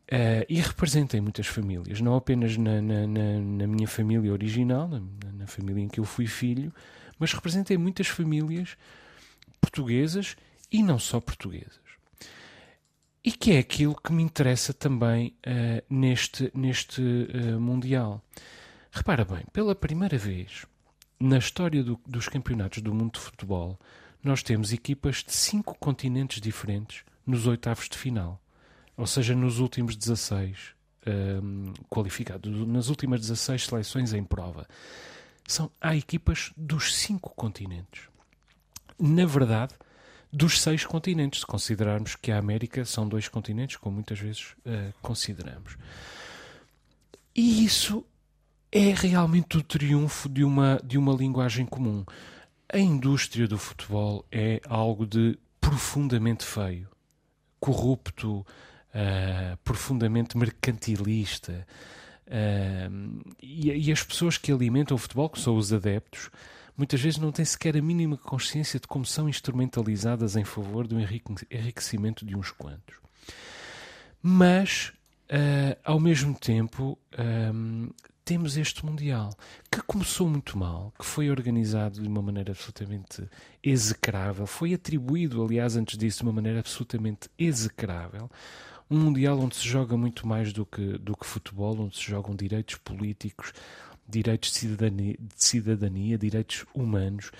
Uh, 0.04 0.44
e 0.50 0.60
representa 0.60 1.16
em 1.16 1.20
muitas 1.22 1.46
famílias, 1.46 1.98
não 2.02 2.14
apenas 2.14 2.58
na, 2.58 2.82
na, 2.82 3.06
na, 3.06 3.38
na 3.40 3.66
minha 3.66 3.88
família 3.88 4.30
original, 4.30 4.86
na, 4.86 5.46
família 5.46 5.82
em 5.82 5.88
que 5.88 5.98
eu 5.98 6.04
fui 6.04 6.26
filho, 6.26 6.72
mas 7.18 7.32
representa 7.32 7.72
em 7.72 7.78
muitas 7.78 8.08
famílias 8.08 8.76
portuguesas 9.60 10.36
e 10.70 10.82
não 10.82 10.98
só 10.98 11.20
portuguesas. 11.20 11.80
E 13.24 13.32
que 13.32 13.52
é 13.52 13.58
aquilo 13.58 13.94
que 13.94 14.12
me 14.12 14.22
interessa 14.22 14.74
também 14.74 15.34
uh, 15.46 15.82
neste, 15.88 16.50
neste 16.54 17.00
uh, 17.00 17.58
Mundial. 17.58 18.22
Repara 18.92 19.24
bem, 19.24 19.44
pela 19.54 19.74
primeira 19.74 20.18
vez 20.18 20.66
na 21.18 21.38
história 21.38 21.82
do, 21.82 21.98
dos 22.06 22.28
campeonatos 22.28 22.82
do 22.82 22.92
mundo 22.92 23.14
de 23.14 23.20
futebol, 23.20 23.80
nós 24.22 24.42
temos 24.42 24.72
equipas 24.72 25.24
de 25.24 25.32
cinco 25.32 25.74
continentes 25.78 26.40
diferentes 26.40 27.04
nos 27.26 27.46
oitavos 27.46 27.88
de 27.88 27.96
final. 27.96 28.40
Ou 28.96 29.06
seja, 29.06 29.34
nos 29.34 29.58
últimos 29.58 29.96
16 29.96 30.74
um, 31.06 31.72
qualificados, 31.88 32.66
nas 32.66 32.88
últimas 32.88 33.20
16 33.20 33.66
seleções 33.66 34.12
em 34.12 34.24
prova. 34.24 34.66
São, 35.46 35.70
há 35.80 35.94
equipas 35.94 36.52
dos 36.56 36.94
cinco 36.94 37.34
continentes. 37.34 38.08
Na 38.98 39.26
verdade, 39.26 39.74
dos 40.32 40.60
seis 40.60 40.86
continentes, 40.86 41.40
se 41.40 41.46
considerarmos 41.46 42.16
que 42.16 42.32
a 42.32 42.38
América 42.38 42.84
são 42.84 43.06
dois 43.06 43.28
continentes, 43.28 43.76
como 43.76 43.96
muitas 43.96 44.18
vezes 44.18 44.52
uh, 44.64 44.92
consideramos. 45.02 45.76
E 47.34 47.64
isso 47.64 48.04
é 48.72 48.94
realmente 48.94 49.58
o 49.58 49.62
triunfo 49.62 50.28
de 50.28 50.44
uma, 50.44 50.80
de 50.82 50.96
uma 50.96 51.12
linguagem 51.12 51.66
comum 51.66 52.04
a 52.74 52.78
indústria 52.78 53.46
do 53.46 53.56
futebol 53.56 54.24
é 54.32 54.60
algo 54.68 55.06
de 55.06 55.38
profundamente 55.60 56.44
feio, 56.44 56.88
corrupto, 57.60 58.44
uh, 58.94 59.56
profundamente 59.64 60.36
mercantilista, 60.36 61.66
Uh, 62.26 63.22
e, 63.42 63.70
e, 63.70 63.92
as 63.92 64.02
pessoas 64.02 64.38
que 64.38 64.50
alimentam 64.50 64.94
o 64.94 64.98
futebol, 64.98 65.28
que 65.28 65.38
são 65.38 65.56
os 65.56 65.72
adeptos, 65.74 66.30
muitas 66.74 67.00
vezes 67.00 67.18
não 67.18 67.30
têm 67.30 67.44
sequer 67.44 67.76
a 67.76 67.82
mínima 67.82 68.16
consciência 68.16 68.80
de 68.80 68.86
como 68.86 69.04
são 69.04 69.28
instrumentalizadas 69.28 70.34
em 70.34 70.42
favor 70.42 70.86
do 70.86 70.98
enriquecimento 70.98 72.24
de 72.24 72.34
uns 72.34 72.50
quantos. 72.50 72.96
Mas, 74.22 74.90
uh, 75.28 75.78
ao 75.84 76.00
mesmo 76.00 76.34
tempo, 76.34 76.98
temos 78.24 78.56
este 78.56 78.86
Mundial 78.86 79.36
que 79.70 79.82
começou 79.82 80.26
muito 80.26 80.56
mal, 80.56 80.94
que 80.98 81.04
foi 81.04 81.30
organizado 81.30 82.00
de 82.00 82.08
uma 82.08 82.22
maneira 82.22 82.52
absolutamente 82.52 83.22
execrável, 83.62 84.46
foi 84.46 84.72
atribuído, 84.72 85.44
aliás, 85.44 85.76
antes 85.76 85.98
disso, 85.98 86.20
de 86.20 86.24
uma 86.24 86.32
maneira 86.32 86.60
absolutamente 86.60 87.28
execrável. 87.38 88.30
Um 88.90 88.98
Mundial 88.98 89.38
onde 89.40 89.56
se 89.56 89.66
joga 89.66 89.96
muito 89.96 90.26
mais 90.26 90.52
do 90.52 90.66
que, 90.66 90.98
do 90.98 91.16
que 91.16 91.26
futebol, 91.26 91.78
onde 91.80 91.96
se 91.96 92.02
jogam 92.02 92.36
direitos 92.36 92.76
políticos, 92.76 93.52
direitos 94.08 94.50
de 94.50 94.58
cidadania, 94.58 95.16
de 95.18 95.44
cidadania 95.44 96.18
direitos 96.18 96.64
humanos 96.74 97.30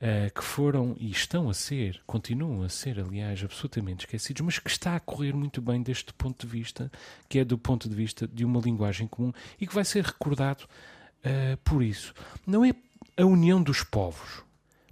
uh, 0.00 0.32
que 0.34 0.42
foram 0.42 0.96
e 0.98 1.10
estão 1.10 1.48
a 1.48 1.54
ser, 1.54 2.00
continuam 2.06 2.62
a 2.62 2.68
ser, 2.68 2.98
aliás, 2.98 3.42
absolutamente 3.42 4.04
esquecidos, 4.04 4.42
mas 4.42 4.58
que 4.58 4.70
está 4.70 4.96
a 4.96 5.00
correr 5.00 5.32
muito 5.34 5.60
bem 5.60 5.82
deste 5.82 6.12
ponto 6.12 6.46
de 6.46 6.52
vista, 6.52 6.90
que 7.28 7.38
é 7.38 7.44
do 7.44 7.58
ponto 7.58 7.88
de 7.88 7.94
vista 7.94 8.26
de 8.26 8.44
uma 8.44 8.60
linguagem 8.60 9.06
comum 9.06 9.32
e 9.60 9.66
que 9.66 9.74
vai 9.74 9.84
ser 9.84 10.04
recordado 10.04 10.64
uh, 10.64 11.56
por 11.64 11.82
isso. 11.82 12.14
Não 12.46 12.64
é 12.64 12.74
a 13.16 13.24
união 13.24 13.62
dos 13.62 13.82
povos, 13.82 14.42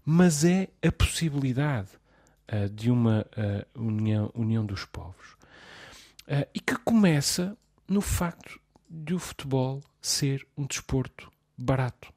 mas 0.05 0.45
é 0.45 0.69
a 0.87 0.93
possibilidade 0.93 1.89
uh, 2.53 2.69
de 2.69 2.91
uma 2.91 3.27
união, 3.75 4.31
união 4.35 4.65
dos 4.65 4.85
povos. 4.85 5.38
E 6.55 6.61
que 6.61 6.77
começa 6.77 7.57
no 7.89 8.01
facto 8.01 8.61
de 8.89 9.15
o 9.15 9.19
futebol 9.19 9.83
ser 10.01 10.47
um 10.57 10.67
desporto 10.67 11.31
barato 11.57 12.13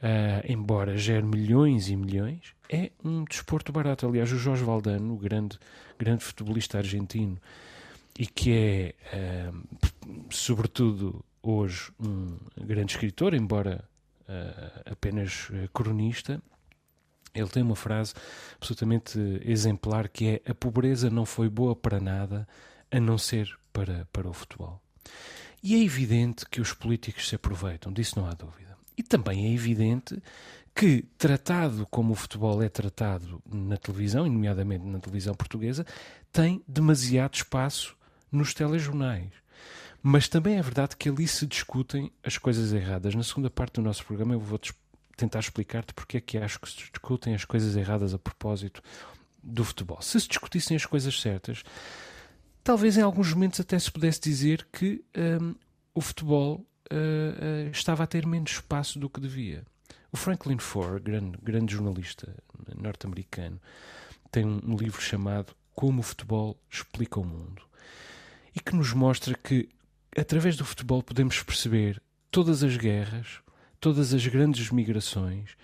uh, 0.00 0.44
embora 0.50 0.96
gere 0.96 1.24
milhões 1.24 1.88
e 1.88 1.96
milhões, 1.96 2.54
é 2.68 2.90
um 3.04 3.24
desporto 3.24 3.72
barato. 3.72 4.06
Aliás, 4.06 4.32
o 4.32 4.38
Jorge 4.38 4.64
Valdano, 4.64 5.14
o 5.14 5.16
grande, 5.16 5.58
grande 5.98 6.24
futebolista 6.24 6.78
argentino, 6.78 7.38
e 8.18 8.26
que 8.26 8.52
é, 8.52 8.94
uh, 9.48 10.26
sobretudo 10.30 11.24
hoje, 11.42 11.90
um 11.98 12.36
grande 12.64 12.92
escritor, 12.92 13.34
embora 13.34 13.84
uh, 14.28 14.90
apenas 14.90 15.50
cronista, 15.72 16.42
ele 17.32 17.48
tem 17.48 17.62
uma 17.62 17.76
frase 17.76 18.12
absolutamente 18.56 19.18
exemplar 19.44 20.08
que 20.08 20.40
é: 20.44 20.50
A 20.50 20.54
pobreza 20.54 21.08
não 21.08 21.24
foi 21.24 21.48
boa 21.48 21.76
para 21.76 22.00
nada, 22.00 22.46
a 22.90 23.00
não 23.00 23.18
ser 23.18 23.58
para, 23.72 24.06
para 24.12 24.28
o 24.28 24.32
futebol. 24.32 24.80
E 25.62 25.74
é 25.74 25.84
evidente 25.84 26.46
que 26.48 26.60
os 26.60 26.72
políticos 26.72 27.28
se 27.28 27.34
aproveitam, 27.34 27.92
disso 27.92 28.18
não 28.18 28.26
há 28.26 28.32
dúvida. 28.32 28.76
E 28.96 29.02
também 29.02 29.46
é 29.46 29.52
evidente 29.52 30.20
que, 30.74 31.02
tratado 31.18 31.86
como 31.90 32.12
o 32.12 32.16
futebol 32.16 32.62
é 32.62 32.68
tratado 32.68 33.42
na 33.50 33.76
televisão, 33.76 34.26
e 34.26 34.30
nomeadamente 34.30 34.84
na 34.84 34.98
televisão 34.98 35.34
portuguesa, 35.34 35.84
tem 36.32 36.62
demasiado 36.66 37.34
espaço 37.34 37.96
nos 38.30 38.54
telejornais. 38.54 39.32
Mas 40.02 40.28
também 40.28 40.56
é 40.56 40.62
verdade 40.62 40.96
que 40.96 41.08
ali 41.08 41.28
se 41.28 41.46
discutem 41.46 42.10
as 42.24 42.38
coisas 42.38 42.72
erradas. 42.72 43.14
Na 43.14 43.22
segunda 43.22 43.50
parte 43.50 43.74
do 43.74 43.82
nosso 43.82 44.04
programa 44.04 44.34
eu 44.34 44.40
vou 44.40 44.58
tentar 45.16 45.40
explicar-te 45.40 45.92
porque 45.92 46.16
é 46.16 46.20
que 46.20 46.38
acho 46.38 46.58
que 46.58 46.70
se 46.70 46.76
discutem 46.76 47.34
as 47.34 47.44
coisas 47.44 47.76
erradas 47.76 48.14
a 48.14 48.18
propósito 48.18 48.82
do 49.42 49.62
futebol. 49.64 50.00
Se 50.00 50.18
se 50.18 50.28
discutissem 50.28 50.76
as 50.76 50.86
coisas 50.86 51.20
certas, 51.20 51.62
talvez 52.70 52.96
em 52.96 53.02
alguns 53.02 53.34
momentos 53.34 53.58
até 53.58 53.76
se 53.76 53.90
pudesse 53.90 54.20
dizer 54.20 54.64
que 54.72 55.04
hum, 55.42 55.56
o 55.92 56.00
futebol 56.00 56.64
uh, 56.92 57.68
estava 57.72 58.04
a 58.04 58.06
ter 58.06 58.24
menos 58.24 58.52
espaço 58.52 58.96
do 58.96 59.10
que 59.10 59.20
devia. 59.20 59.64
O 60.12 60.16
Franklin 60.16 60.58
Ford, 60.58 61.02
grande, 61.02 61.36
grande 61.42 61.74
jornalista 61.74 62.32
norte-americano, 62.76 63.60
tem 64.30 64.46
um, 64.46 64.60
um 64.64 64.76
livro 64.76 65.02
chamado 65.02 65.52
Como 65.74 65.98
o 65.98 66.02
Futebol 66.04 66.56
Explica 66.70 67.18
o 67.18 67.24
Mundo 67.24 67.60
e 68.54 68.60
que 68.60 68.76
nos 68.76 68.92
mostra 68.92 69.34
que, 69.34 69.68
através 70.16 70.56
do 70.56 70.64
futebol, 70.64 71.02
podemos 71.02 71.42
perceber 71.42 72.00
todas 72.30 72.62
as 72.62 72.76
guerras, 72.76 73.40
todas 73.80 74.14
as 74.14 74.24
grandes 74.28 74.70
migrações, 74.70 75.56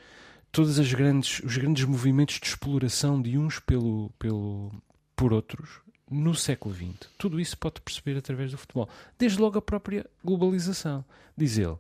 todos 0.51 0.77
os 0.77 0.93
grandes 0.93 1.85
movimentos 1.85 2.41
de 2.41 2.49
exploração 2.49 3.23
de 3.23 3.39
uns 3.39 3.61
pelo, 3.61 4.11
pelo, 4.19 4.73
por 5.15 5.33
outros, 5.33 5.86
no 6.11 6.35
século 6.35 6.75
XX. 6.75 7.09
Tudo 7.19 7.41
isso 7.41 7.59
pode 7.59 7.81
perceber 7.81 8.17
através 8.17 8.51
do 8.51 8.59
futebol. 8.59 8.89
Desde 9.19 9.41
logo 9.41 9.59
a 9.59 9.63
própria 9.63 10.07
globalização. 10.25 11.05
Diz 11.37 11.59
ele: 11.59 11.77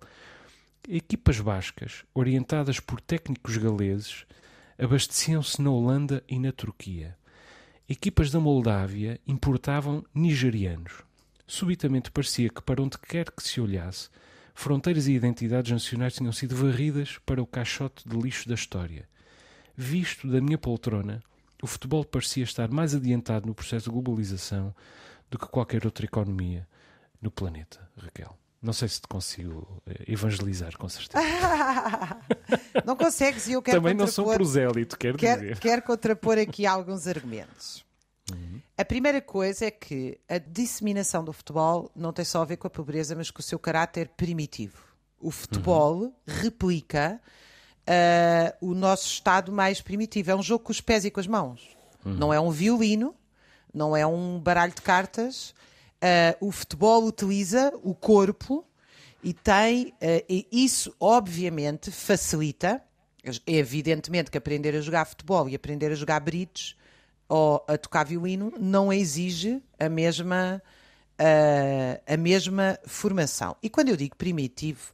equipas 0.88 1.40
bascas, 1.40 2.04
orientadas 2.14 2.80
por 2.80 3.00
técnicos 3.00 3.56
galeses, 3.56 4.26
abasteciam-se 4.78 5.60
na 5.62 5.70
Holanda 5.70 6.22
e 6.28 6.38
na 6.38 6.52
Turquia. 6.52 7.16
Equipas 7.88 8.30
da 8.30 8.40
Moldávia 8.40 9.20
importavam 9.26 10.04
nigerianos. 10.14 11.04
Subitamente 11.46 12.10
parecia 12.10 12.48
que, 12.48 12.60
para 12.60 12.82
onde 12.82 12.98
quer 12.98 13.30
que 13.30 13.42
se 13.42 13.60
olhasse, 13.60 14.08
fronteiras 14.54 15.06
e 15.06 15.12
identidades 15.12 15.70
nacionais 15.70 16.14
tinham 16.14 16.32
sido 16.32 16.56
varridas 16.56 17.18
para 17.24 17.40
o 17.40 17.46
caixote 17.46 18.08
de 18.08 18.16
lixo 18.16 18.48
da 18.48 18.56
história. 18.56 19.08
Visto 19.76 20.26
da 20.28 20.40
minha 20.40 20.58
poltrona, 20.58 21.22
o 21.62 21.66
futebol 21.66 22.04
parecia 22.04 22.44
estar 22.44 22.70
mais 22.70 22.94
adiantado 22.94 23.46
no 23.46 23.54
processo 23.54 23.86
de 23.86 23.90
globalização 23.90 24.74
do 25.30 25.38
que 25.38 25.46
qualquer 25.46 25.84
outra 25.84 26.04
economia 26.04 26.66
no 27.20 27.30
planeta, 27.30 27.88
Raquel. 27.96 28.36
Não 28.60 28.72
sei 28.72 28.88
se 28.88 29.00
te 29.00 29.08
consigo 29.08 29.82
eh, 29.86 30.04
evangelizar, 30.08 30.76
com 30.76 30.88
certeza. 30.88 31.22
não 32.84 32.96
consegues 32.96 33.46
e 33.46 33.52
eu 33.52 33.62
quero 33.62 33.78
Também 33.80 33.94
não 33.94 34.06
sou 34.06 34.32
prosélito, 34.32 34.98
quero, 34.98 35.18
quero 35.18 35.40
dizer. 35.42 35.58
Quero 35.60 35.82
contrapor 35.82 36.38
aqui 36.38 36.66
alguns 36.66 37.06
argumentos. 37.06 37.84
Uhum. 38.32 38.60
A 38.76 38.84
primeira 38.84 39.20
coisa 39.20 39.66
é 39.66 39.70
que 39.70 40.18
a 40.28 40.38
disseminação 40.38 41.24
do 41.24 41.32
futebol 41.32 41.90
não 41.94 42.12
tem 42.12 42.24
só 42.24 42.42
a 42.42 42.44
ver 42.44 42.56
com 42.56 42.66
a 42.66 42.70
pobreza, 42.70 43.14
mas 43.14 43.30
com 43.30 43.40
o 43.40 43.42
seu 43.42 43.58
caráter 43.58 44.08
primitivo. 44.16 44.84
O 45.20 45.30
futebol 45.30 45.98
uhum. 45.98 46.12
replica 46.26 47.20
uh, 47.86 48.66
o 48.66 48.74
nosso 48.74 49.08
estado 49.08 49.52
mais 49.52 49.80
primitivo. 49.80 50.30
É 50.30 50.36
um 50.36 50.42
jogo 50.42 50.64
com 50.64 50.72
os 50.72 50.80
pés 50.80 51.04
e 51.04 51.10
com 51.10 51.20
as 51.20 51.26
mãos. 51.26 51.60
Uhum. 52.04 52.14
Não 52.14 52.34
é 52.34 52.40
um 52.40 52.50
violino, 52.50 53.14
não 53.72 53.96
é 53.96 54.06
um 54.06 54.38
baralho 54.38 54.74
de 54.74 54.82
cartas. 54.82 55.54
Uh, 55.96 56.48
o 56.48 56.52
futebol 56.52 57.04
utiliza 57.04 57.72
o 57.82 57.94
corpo 57.94 58.64
e 59.22 59.32
tem. 59.32 59.88
Uh, 59.94 60.24
e 60.28 60.46
isso, 60.52 60.94
obviamente, 61.00 61.90
facilita. 61.90 62.82
Evidentemente 63.44 64.30
que 64.30 64.38
aprender 64.38 64.76
a 64.76 64.80
jogar 64.80 65.04
futebol 65.04 65.48
e 65.48 65.54
aprender 65.56 65.90
a 65.90 65.96
jogar 65.96 66.20
bridge 66.20 66.76
ou 67.28 67.64
a 67.66 67.76
tocar 67.76 68.04
violino 68.04 68.52
não 68.56 68.92
exige 68.92 69.60
a 69.80 69.88
mesma, 69.88 70.62
uh, 71.20 72.02
a 72.06 72.16
mesma 72.16 72.78
formação. 72.86 73.56
E 73.60 73.68
quando 73.68 73.88
eu 73.88 73.96
digo 73.96 74.14
primitivo, 74.14 74.92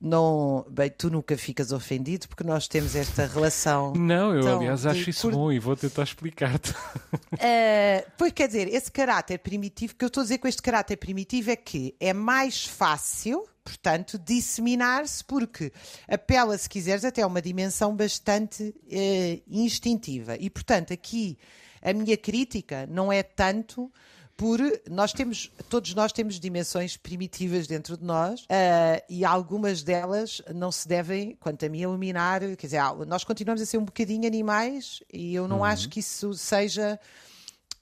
não, 0.00 0.64
bem, 0.70 0.88
tu 0.88 1.10
nunca 1.10 1.36
ficas 1.36 1.72
ofendido 1.72 2.26
porque 2.26 2.42
nós 2.42 2.66
temos 2.66 2.96
esta 2.96 3.26
relação. 3.26 3.92
Não, 3.92 4.34
eu 4.34 4.56
aliás 4.56 4.86
acho 4.86 5.10
isso 5.10 5.30
bom 5.30 5.52
e 5.52 5.58
vou 5.58 5.76
tentar 5.76 6.04
explicar-te. 6.04 6.70
Uh, 6.70 8.10
pois 8.16 8.32
quer 8.32 8.46
dizer, 8.46 8.66
esse 8.68 8.90
caráter 8.90 9.38
primitivo, 9.38 9.94
que 9.94 10.02
eu 10.02 10.06
estou 10.06 10.22
a 10.22 10.24
dizer 10.24 10.38
com 10.38 10.48
este 10.48 10.62
caráter 10.62 10.96
primitivo 10.96 11.50
é 11.50 11.56
que 11.56 11.94
é 12.00 12.14
mais 12.14 12.64
fácil, 12.64 13.46
portanto, 13.62 14.18
disseminar-se, 14.18 15.22
porque 15.22 15.70
apela, 16.08 16.56
se 16.56 16.68
quiseres, 16.68 17.04
até 17.04 17.20
a 17.20 17.26
uma 17.26 17.42
dimensão 17.42 17.94
bastante 17.94 18.74
uh, 18.74 19.42
instintiva. 19.50 20.34
E, 20.40 20.48
portanto, 20.48 20.94
aqui 20.94 21.36
a 21.82 21.92
minha 21.92 22.16
crítica 22.16 22.86
não 22.86 23.12
é 23.12 23.22
tanto 23.22 23.92
por 24.40 24.58
nós 24.88 25.12
temos, 25.12 25.52
todos 25.68 25.94
nós 25.94 26.12
temos 26.12 26.40
dimensões 26.40 26.96
primitivas 26.96 27.66
dentro 27.66 27.94
de 27.94 28.02
nós 28.02 28.40
uh, 28.44 29.04
e 29.06 29.22
algumas 29.22 29.82
delas 29.82 30.40
não 30.54 30.72
se 30.72 30.88
devem, 30.88 31.36
quanto 31.38 31.66
a 31.66 31.68
mim, 31.68 31.82
eliminar. 31.82 32.40
Quer 32.56 32.66
dizer, 32.66 32.80
nós 33.06 33.22
continuamos 33.22 33.60
a 33.60 33.66
ser 33.66 33.76
um 33.76 33.84
bocadinho 33.84 34.26
animais 34.26 35.02
e 35.12 35.34
eu 35.34 35.46
não 35.46 35.58
uhum. 35.58 35.64
acho 35.64 35.90
que 35.90 36.00
isso 36.00 36.32
seja 36.32 36.98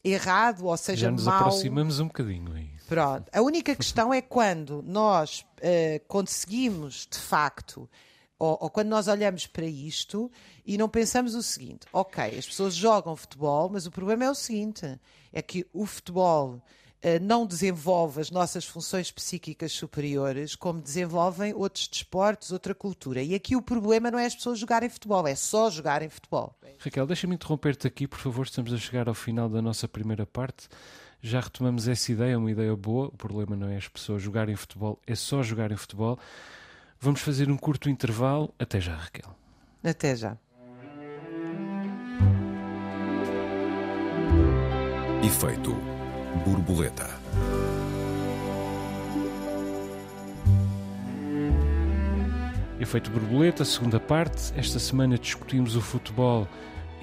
errado 0.03 0.67
ou 0.67 0.77
seja 0.77 1.07
Já 1.07 1.13
nos 1.13 1.27
mau. 1.27 1.37
aproximamos 1.37 2.01
um 2.01 2.09
bocadinho 2.09 2.53
aí. 2.53 2.71
Pronto. 2.89 3.31
A 3.33 3.41
única 3.41 3.77
questão 3.77 4.13
é 4.13 4.21
quando 4.21 4.83
nós 4.85 5.47
uh, 5.59 6.05
conseguimos, 6.09 7.07
de 7.09 7.19
facto, 7.19 7.89
ou, 8.37 8.59
ou, 8.63 8.69
quando 8.69 8.89
nós 8.89 9.07
olhamos 9.07 9.47
para 9.47 9.67
isto 9.67 10.29
e 10.67 10.77
não 10.77 10.89
pensamos 10.89 11.37
o 11.37 11.43
seguinte: 11.43 11.87
ok, 11.93 12.37
as 12.37 12.47
pessoas 12.47 12.75
jogam 12.75 13.15
futebol, 13.15 13.69
mas 13.69 13.87
o 13.87 13.93
problema 13.93 14.25
é 14.25 14.31
o 14.31 14.35
seguinte: 14.35 14.99
é 15.33 15.43
que 15.43 15.67
o 15.73 15.87
futebol 15.87 16.61
Uh, 16.99 17.23
não 17.23 17.47
desenvolve 17.47 18.21
as 18.21 18.29
nossas 18.29 18.65
funções 18.65 19.09
psíquicas 19.09 19.71
superiores 19.71 20.57
como 20.57 20.83
desenvolvem 20.83 21.55
outros 21.55 21.87
desportos, 21.87 22.51
outra 22.51 22.75
cultura. 22.75 23.23
E 23.23 23.37
aqui 23.37 23.55
o 23.55 23.63
problema 23.63 24.11
não 24.11 24.19
é 24.19 24.27
as 24.27 24.35
pessoas 24.35 24.59
jogarem 24.59 24.89
futebol, 24.89 25.25
é 25.29 25.37
só 25.37 25.71
jogarem 25.71 26.09
futebol. 26.09 26.59
Raquel, 26.81 27.07
deixa-me 27.07 27.37
interromper-te 27.37 27.87
aqui, 27.87 28.09
por 28.09 28.19
favor, 28.19 28.45
estamos 28.45 28.73
a 28.73 28.79
chegar 28.79 29.09
ao 29.09 29.15
final 29.15 29.49
da 29.49 29.63
nossa 29.63 29.87
primeira 29.87 30.27
parte. 30.27 30.69
já 31.23 31.39
retomamos 31.39 31.87
essa 31.87 32.11
ideia, 32.11 32.37
uma 32.37 32.51
ideia 32.51 32.75
boa. 32.75 33.07
O 33.07 33.17
problema 33.17 33.55
não 33.55 33.69
é 33.69 33.77
as 33.77 33.87
pessoas 33.87 34.21
jogarem 34.21 34.57
futebol, 34.57 34.99
é 35.07 35.15
só 35.15 35.41
jogarem 35.41 35.77
futebol. 35.77 36.19
Vamos 36.99 37.21
fazer 37.21 37.49
um 37.49 37.57
curto 37.57 37.89
intervalo. 37.89 38.53
Até 38.59 38.81
já, 38.81 38.97
Raquel. 38.97 39.33
Até 39.85 40.17
já. 40.17 40.37
Efeito 45.29 45.77
borboleta. 46.43 47.07
Efeito 52.81 53.11
borboleta, 53.11 53.63
segunda 53.63 54.01
parte. 54.01 54.55
Esta 54.57 54.79
semana 54.79 55.19
discutimos 55.19 55.77
o 55.77 55.83
futebol 55.83 56.49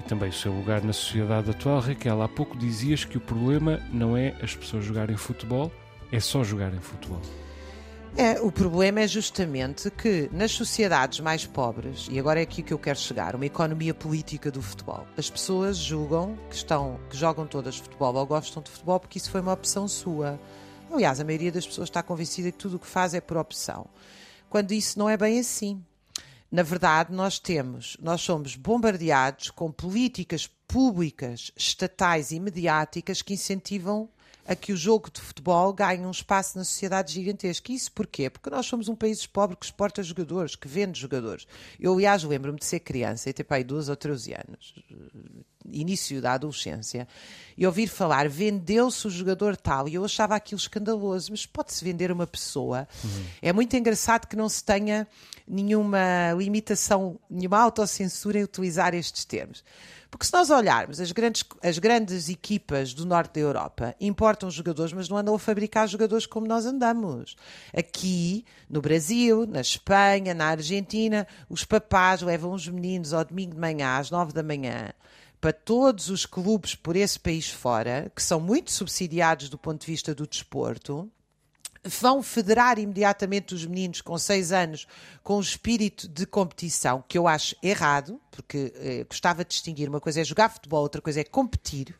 e 0.00 0.02
também 0.02 0.30
o 0.30 0.32
seu 0.32 0.52
lugar 0.52 0.82
na 0.82 0.92
sociedade 0.92 1.50
atual. 1.50 1.78
Raquel, 1.78 2.20
há 2.20 2.28
pouco 2.28 2.58
dizias 2.58 3.04
que 3.04 3.16
o 3.16 3.20
problema 3.20 3.80
não 3.92 4.16
é 4.16 4.34
as 4.42 4.56
pessoas 4.56 4.84
jogarem 4.84 5.16
futebol, 5.16 5.70
é 6.10 6.18
só 6.18 6.42
jogarem 6.42 6.80
futebol. 6.80 7.22
É, 8.18 8.40
o 8.40 8.50
problema 8.50 9.00
é 9.00 9.06
justamente 9.06 9.90
que 9.90 10.30
nas 10.32 10.50
sociedades 10.52 11.20
mais 11.20 11.44
pobres, 11.44 12.08
e 12.10 12.18
agora 12.18 12.40
é 12.40 12.44
aqui 12.44 12.62
que 12.62 12.72
eu 12.72 12.78
quero 12.78 12.98
chegar, 12.98 13.36
uma 13.36 13.44
economia 13.44 13.92
política 13.92 14.50
do 14.50 14.62
futebol, 14.62 15.06
as 15.18 15.28
pessoas 15.28 15.76
julgam 15.76 16.34
que, 16.48 16.56
estão, 16.56 16.98
que 17.10 17.16
jogam 17.16 17.46
todas 17.46 17.76
futebol 17.76 18.14
ou 18.14 18.24
gostam 18.24 18.62
de 18.62 18.70
futebol 18.70 18.98
porque 18.98 19.18
isso 19.18 19.30
foi 19.30 19.42
uma 19.42 19.52
opção 19.52 19.86
sua. 19.86 20.40
Aliás, 20.90 21.20
a 21.20 21.24
maioria 21.24 21.52
das 21.52 21.66
pessoas 21.66 21.90
está 21.90 22.02
convencida 22.02 22.50
que 22.50 22.56
tudo 22.56 22.76
o 22.76 22.78
que 22.78 22.86
faz 22.86 23.12
é 23.12 23.20
por 23.20 23.36
opção. 23.36 23.86
Quando 24.48 24.72
isso 24.72 24.98
não 24.98 25.10
é 25.10 25.16
bem 25.18 25.38
assim. 25.38 25.84
Na 26.50 26.62
verdade, 26.62 27.12
nós 27.12 27.38
temos, 27.38 27.98
nós 28.00 28.22
somos 28.22 28.56
bombardeados 28.56 29.50
com 29.50 29.70
políticas 29.70 30.48
públicas, 30.66 31.52
estatais 31.54 32.30
e 32.30 32.40
mediáticas 32.40 33.20
que 33.20 33.34
incentivam 33.34 34.08
a 34.46 34.54
que 34.54 34.72
o 34.72 34.76
jogo 34.76 35.10
de 35.10 35.20
futebol 35.20 35.72
ganhe 35.72 36.06
um 36.06 36.10
espaço 36.10 36.56
na 36.56 36.64
sociedade 36.64 37.12
gigantesco. 37.12 37.72
Isso 37.72 37.90
porquê? 37.92 38.30
Porque 38.30 38.48
nós 38.48 38.66
somos 38.66 38.88
um 38.88 38.94
país 38.94 39.26
pobre 39.26 39.56
que 39.56 39.64
exporta 39.64 40.02
jogadores, 40.02 40.54
que 40.54 40.68
vende 40.68 41.00
jogadores. 41.00 41.46
Eu, 41.80 41.94
aliás, 41.94 42.22
lembro-me 42.22 42.58
de 42.58 42.64
ser 42.64 42.80
criança 42.80 43.28
e 43.28 43.32
ter 43.32 43.44
pai 43.44 43.64
12 43.64 43.90
ou 43.90 43.96
13 43.96 44.34
anos, 44.34 44.74
início 45.68 46.22
da 46.22 46.34
adolescência, 46.34 47.08
e 47.56 47.66
ouvir 47.66 47.88
falar 47.88 48.28
vendeu-se 48.28 49.06
o 49.06 49.10
jogador 49.10 49.56
tal, 49.56 49.88
e 49.88 49.94
eu 49.94 50.04
achava 50.04 50.36
aquilo 50.36 50.60
escandaloso, 50.60 51.32
mas 51.32 51.44
pode-se 51.44 51.84
vender 51.84 52.12
uma 52.12 52.26
pessoa. 52.26 52.86
Uhum. 53.02 53.24
É 53.42 53.52
muito 53.52 53.76
engraçado 53.76 54.26
que 54.26 54.36
não 54.36 54.48
se 54.48 54.62
tenha 54.62 55.08
nenhuma 55.46 56.32
limitação, 56.36 57.18
nenhuma 57.28 57.58
autocensura 57.58 58.38
em 58.38 58.44
utilizar 58.44 58.94
estes 58.94 59.24
termos. 59.24 59.64
Porque 60.10 60.24
se 60.24 60.32
nós 60.32 60.50
olharmos, 60.50 61.00
as 61.00 61.12
grandes, 61.12 61.44
as 61.62 61.78
grandes 61.78 62.28
equipas 62.28 62.94
do 62.94 63.04
norte 63.04 63.34
da 63.34 63.40
Europa 63.40 63.94
importam 64.00 64.50
jogadores, 64.50 64.92
mas 64.92 65.08
não 65.08 65.16
andam 65.16 65.34
a 65.34 65.38
fabricar 65.38 65.88
jogadores 65.88 66.26
como 66.26 66.46
nós 66.46 66.64
andamos. 66.64 67.36
Aqui, 67.76 68.44
no 68.68 68.80
Brasil, 68.80 69.46
na 69.46 69.60
Espanha, 69.60 70.34
na 70.34 70.46
Argentina, 70.46 71.26
os 71.48 71.64
papás 71.64 72.22
levam 72.22 72.52
os 72.52 72.66
meninos 72.68 73.12
ao 73.12 73.24
domingo 73.24 73.54
de 73.54 73.60
manhã, 73.60 73.96
às 73.98 74.10
nove 74.10 74.32
da 74.32 74.42
manhã, 74.42 74.90
para 75.40 75.52
todos 75.52 76.08
os 76.08 76.24
clubes 76.24 76.74
por 76.74 76.96
esse 76.96 77.18
país 77.18 77.48
fora, 77.48 78.10
que 78.14 78.22
são 78.22 78.40
muito 78.40 78.70
subsidiados 78.72 79.48
do 79.48 79.58
ponto 79.58 79.80
de 79.80 79.86
vista 79.86 80.14
do 80.14 80.26
desporto, 80.26 81.10
vão 81.86 82.22
federar 82.22 82.78
imediatamente 82.78 83.54
os 83.54 83.64
meninos 83.64 84.00
com 84.00 84.18
6 84.18 84.52
anos 84.52 84.86
com 85.22 85.38
o 85.38 85.40
espírito 85.40 86.08
de 86.08 86.26
competição, 86.26 87.04
que 87.08 87.16
eu 87.16 87.26
acho 87.26 87.56
errado, 87.62 88.20
porque 88.30 88.72
eh, 88.76 89.06
gostava 89.08 89.44
de 89.44 89.50
distinguir. 89.50 89.88
Uma 89.88 90.00
coisa 90.00 90.20
é 90.20 90.24
jogar 90.24 90.48
futebol, 90.48 90.82
outra 90.82 91.00
coisa 91.00 91.20
é 91.20 91.24
competir. 91.24 91.94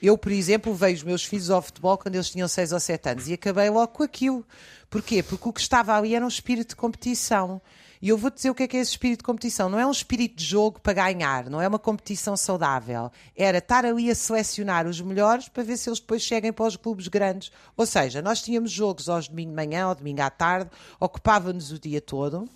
Eu, 0.00 0.18
por 0.18 0.30
exemplo, 0.30 0.74
vejo 0.74 0.98
os 0.98 1.02
meus 1.04 1.24
filhos 1.24 1.50
ao 1.50 1.62
futebol 1.62 1.96
quando 1.96 2.14
eles 2.14 2.30
tinham 2.30 2.46
6 2.46 2.72
ou 2.72 2.80
7 2.80 3.08
anos 3.08 3.28
e 3.28 3.32
acabei 3.32 3.70
logo 3.70 3.88
com 3.88 4.02
aquilo. 4.02 4.46
Porquê? 4.90 5.22
Porque 5.22 5.48
o 5.48 5.52
que 5.52 5.60
estava 5.60 5.96
ali 5.96 6.14
era 6.14 6.24
um 6.24 6.28
espírito 6.28 6.70
de 6.70 6.76
competição. 6.76 7.60
E 8.00 8.08
eu 8.08 8.18
vou 8.18 8.30
dizer 8.30 8.50
o 8.50 8.54
que 8.54 8.62
é 8.62 8.68
que 8.68 8.76
é 8.76 8.80
esse 8.80 8.92
espírito 8.92 9.18
de 9.18 9.24
competição. 9.24 9.68
Não 9.68 9.78
é 9.78 9.86
um 9.86 9.90
espírito 9.90 10.36
de 10.36 10.44
jogo 10.44 10.80
para 10.80 10.92
ganhar, 10.92 11.48
não 11.50 11.60
é 11.60 11.68
uma 11.68 11.78
competição 11.78 12.36
saudável. 12.36 13.10
Era 13.36 13.58
estar 13.58 13.84
ali 13.84 14.10
a 14.10 14.14
selecionar 14.14 14.86
os 14.86 15.00
melhores 15.00 15.48
para 15.48 15.62
ver 15.62 15.76
se 15.76 15.88
eles 15.88 16.00
depois 16.00 16.22
cheguem 16.22 16.52
para 16.52 16.66
os 16.66 16.76
clubes 16.76 17.08
grandes. 17.08 17.50
Ou 17.76 17.86
seja, 17.86 18.22
nós 18.22 18.42
tínhamos 18.42 18.70
jogos 18.70 19.08
aos 19.08 19.28
domingo 19.28 19.50
de 19.50 19.56
manhã 19.56 19.88
ou 19.88 19.94
domingo 19.94 20.22
à 20.22 20.30
tarde, 20.30 20.70
ocupava-nos 21.00 21.72
o 21.72 21.78
dia 21.78 22.00
todo. 22.00 22.48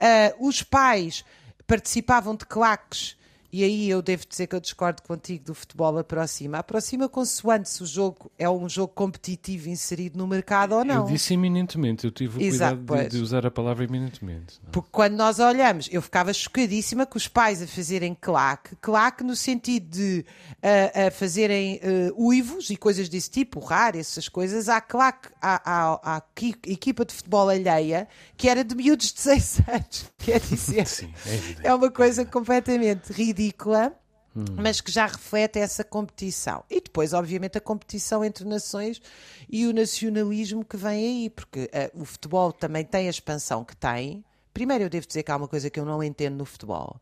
Uh, 0.00 0.46
os 0.46 0.62
pais 0.62 1.24
participavam 1.66 2.34
de 2.34 2.46
claques 2.46 3.17
e 3.50 3.64
aí 3.64 3.88
eu 3.88 4.02
devo 4.02 4.26
dizer 4.28 4.46
que 4.46 4.54
eu 4.54 4.60
discordo 4.60 5.02
contigo 5.02 5.46
do 5.46 5.54
futebol 5.54 5.96
aproxima. 5.96 6.58
Aproxima 6.58 7.08
consoante 7.08 7.70
se 7.70 7.82
o 7.82 7.86
jogo 7.86 8.30
é 8.38 8.48
um 8.48 8.68
jogo 8.68 8.92
competitivo 8.94 9.70
inserido 9.70 10.18
no 10.18 10.26
mercado 10.26 10.74
ou 10.74 10.84
não. 10.84 11.06
Eu 11.06 11.12
disse 11.12 11.32
eminentemente, 11.32 12.04
eu 12.04 12.10
tive 12.10 12.38
o 12.38 12.42
Exato, 12.42 12.76
cuidado 12.76 13.08
de, 13.08 13.16
de, 13.16 13.22
usar 13.22 13.46
a 13.46 13.50
palavra 13.50 13.84
eminentemente. 13.84 14.60
Não? 14.62 14.70
Porque 14.70 14.90
quando 14.92 15.14
nós 15.14 15.38
olhamos, 15.38 15.88
eu 15.90 16.02
ficava 16.02 16.30
chocadíssima 16.32 17.06
com 17.06 17.16
os 17.16 17.26
pais 17.26 17.62
a 17.62 17.66
fazerem 17.66 18.14
claque, 18.20 18.76
claque 18.82 19.24
no 19.24 19.34
sentido 19.34 19.88
de 19.88 20.26
uh, 20.56 21.06
a 21.06 21.10
fazerem 21.10 21.76
uh, 21.76 22.22
uivos 22.22 22.68
e 22.68 22.76
coisas 22.76 23.08
desse 23.08 23.30
tipo, 23.30 23.60
rar 23.60 23.96
essas 23.96 24.28
coisas, 24.28 24.68
há 24.68 24.78
claque, 24.78 25.30
à, 25.40 25.62
à, 25.64 26.16
à 26.16 26.22
equipa 26.66 27.02
de 27.02 27.14
futebol 27.14 27.48
alheia 27.48 28.06
que 28.36 28.46
era 28.46 28.62
de 28.62 28.74
miúdos 28.74 29.10
de 29.10 29.20
6 29.22 29.60
anos. 29.68 30.12
Quer 30.18 30.40
dizer, 30.40 30.86
Sim, 30.86 31.10
é, 31.62 31.68
é 31.68 31.74
uma 31.74 31.90
coisa 31.90 32.26
completamente 32.26 33.10
ridícula 33.10 33.37
ridícula, 33.38 33.92
hum. 34.34 34.44
mas 34.56 34.80
que 34.80 34.90
já 34.90 35.06
reflete 35.06 35.58
essa 35.58 35.84
competição. 35.84 36.64
E 36.68 36.80
depois, 36.80 37.12
obviamente, 37.12 37.56
a 37.56 37.60
competição 37.60 38.24
entre 38.24 38.44
nações 38.44 39.00
e 39.48 39.66
o 39.66 39.72
nacionalismo 39.72 40.64
que 40.64 40.76
vem 40.76 41.06
aí, 41.06 41.30
porque 41.30 41.70
uh, 41.94 42.02
o 42.02 42.04
futebol 42.04 42.52
também 42.52 42.84
tem 42.84 43.06
a 43.06 43.10
expansão 43.10 43.64
que 43.64 43.76
tem. 43.76 44.24
Primeiro, 44.52 44.84
eu 44.84 44.90
devo 44.90 45.06
dizer 45.06 45.22
que 45.22 45.30
há 45.30 45.36
uma 45.36 45.48
coisa 45.48 45.70
que 45.70 45.78
eu 45.78 45.84
não 45.84 46.02
entendo 46.02 46.36
no 46.36 46.44
futebol. 46.44 47.00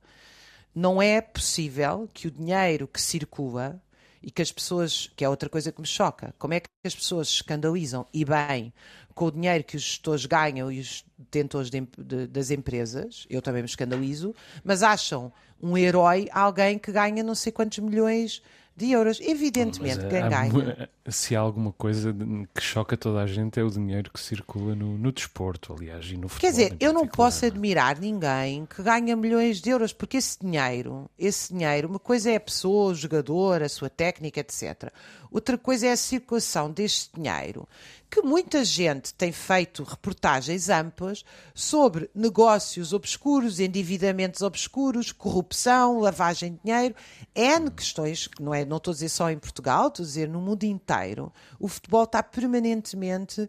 Não 0.74 1.00
é 1.00 1.22
possível 1.22 2.06
que 2.12 2.28
o 2.28 2.30
dinheiro 2.30 2.86
que 2.86 3.00
circula 3.00 3.80
e 4.22 4.30
que 4.30 4.42
as 4.42 4.52
pessoas, 4.52 5.10
que 5.16 5.24
é 5.24 5.28
outra 5.28 5.48
coisa 5.48 5.70
que 5.72 5.80
me 5.80 5.86
choca, 5.86 6.34
como 6.38 6.54
é 6.54 6.60
que 6.60 6.68
as 6.84 6.94
pessoas 6.94 7.28
se 7.28 7.34
escandalizam 7.34 8.06
e 8.12 8.24
bem 8.24 8.72
com 9.14 9.26
o 9.26 9.30
dinheiro 9.30 9.64
que 9.64 9.76
os 9.76 9.82
gestores 9.82 10.26
ganham 10.26 10.70
e 10.70 10.78
os 10.78 11.02
detentores 11.18 11.70
de, 11.70 11.80
de, 11.96 12.26
das 12.26 12.50
empresas, 12.50 13.26
eu 13.30 13.40
também 13.40 13.62
me 13.62 13.68
escandalizo, 13.68 14.34
mas 14.62 14.82
acham 14.82 15.32
um 15.60 15.76
herói 15.76 16.28
alguém 16.30 16.78
que 16.78 16.92
ganha 16.92 17.22
não 17.22 17.34
sei 17.34 17.50
quantos 17.50 17.78
milhões 17.78 18.42
de 18.76 18.90
euros. 18.90 19.18
Evidentemente, 19.20 20.00
Mas, 20.02 20.08
quem 20.12 20.28
ganha. 20.28 20.88
Se 21.08 21.34
há 21.34 21.40
alguma 21.40 21.72
coisa 21.72 22.14
que 22.54 22.60
choca 22.60 22.96
toda 22.96 23.22
a 23.22 23.26
gente 23.26 23.58
é 23.58 23.62
o 23.62 23.70
dinheiro 23.70 24.10
que 24.12 24.20
circula 24.20 24.74
no, 24.74 24.98
no 24.98 25.10
desporto, 25.10 25.72
aliás, 25.72 26.06
e 26.06 26.16
no 26.16 26.28
futebol. 26.28 26.40
Quer 26.40 26.50
dizer, 26.50 26.76
eu 26.78 26.92
não 26.92 27.06
posso 27.06 27.46
admirar 27.46 27.98
ninguém 27.98 28.66
que 28.66 28.82
ganha 28.82 29.16
milhões 29.16 29.60
de 29.60 29.70
euros, 29.70 29.92
porque 29.92 30.18
esse 30.18 30.38
dinheiro, 30.40 31.08
esse 31.18 31.52
dinheiro, 31.52 31.88
uma 31.88 31.98
coisa 31.98 32.30
é 32.30 32.36
a 32.36 32.40
pessoa, 32.40 32.92
o 32.92 32.94
jogador, 32.94 33.62
a 33.62 33.68
sua 33.68 33.88
técnica, 33.88 34.40
etc. 34.40 34.92
Outra 35.30 35.56
coisa 35.56 35.86
é 35.86 35.92
a 35.92 35.96
circulação 35.96 36.70
deste 36.70 37.10
dinheiro 37.14 37.66
que 38.10 38.22
muita 38.22 38.64
gente 38.64 39.12
tem 39.14 39.32
feito 39.32 39.82
reportagens 39.82 40.68
amplas 40.68 41.24
sobre 41.54 42.08
negócios 42.14 42.92
obscuros, 42.92 43.60
endividamentos 43.60 44.42
obscuros, 44.42 45.12
corrupção, 45.12 45.98
lavagem 45.98 46.54
de 46.54 46.60
dinheiro, 46.64 46.94
N 47.34 47.70
questões, 47.70 48.28
não, 48.40 48.54
é, 48.54 48.64
não 48.64 48.76
estou 48.76 48.92
a 48.92 48.94
dizer 48.94 49.08
só 49.08 49.30
em 49.30 49.38
Portugal, 49.38 49.88
estou 49.88 50.04
a 50.04 50.06
dizer 50.06 50.28
no 50.28 50.40
mundo 50.40 50.64
inteiro. 50.64 51.32
O 51.58 51.68
futebol 51.68 52.04
está 52.04 52.22
permanentemente 52.22 53.42
uh, 53.42 53.48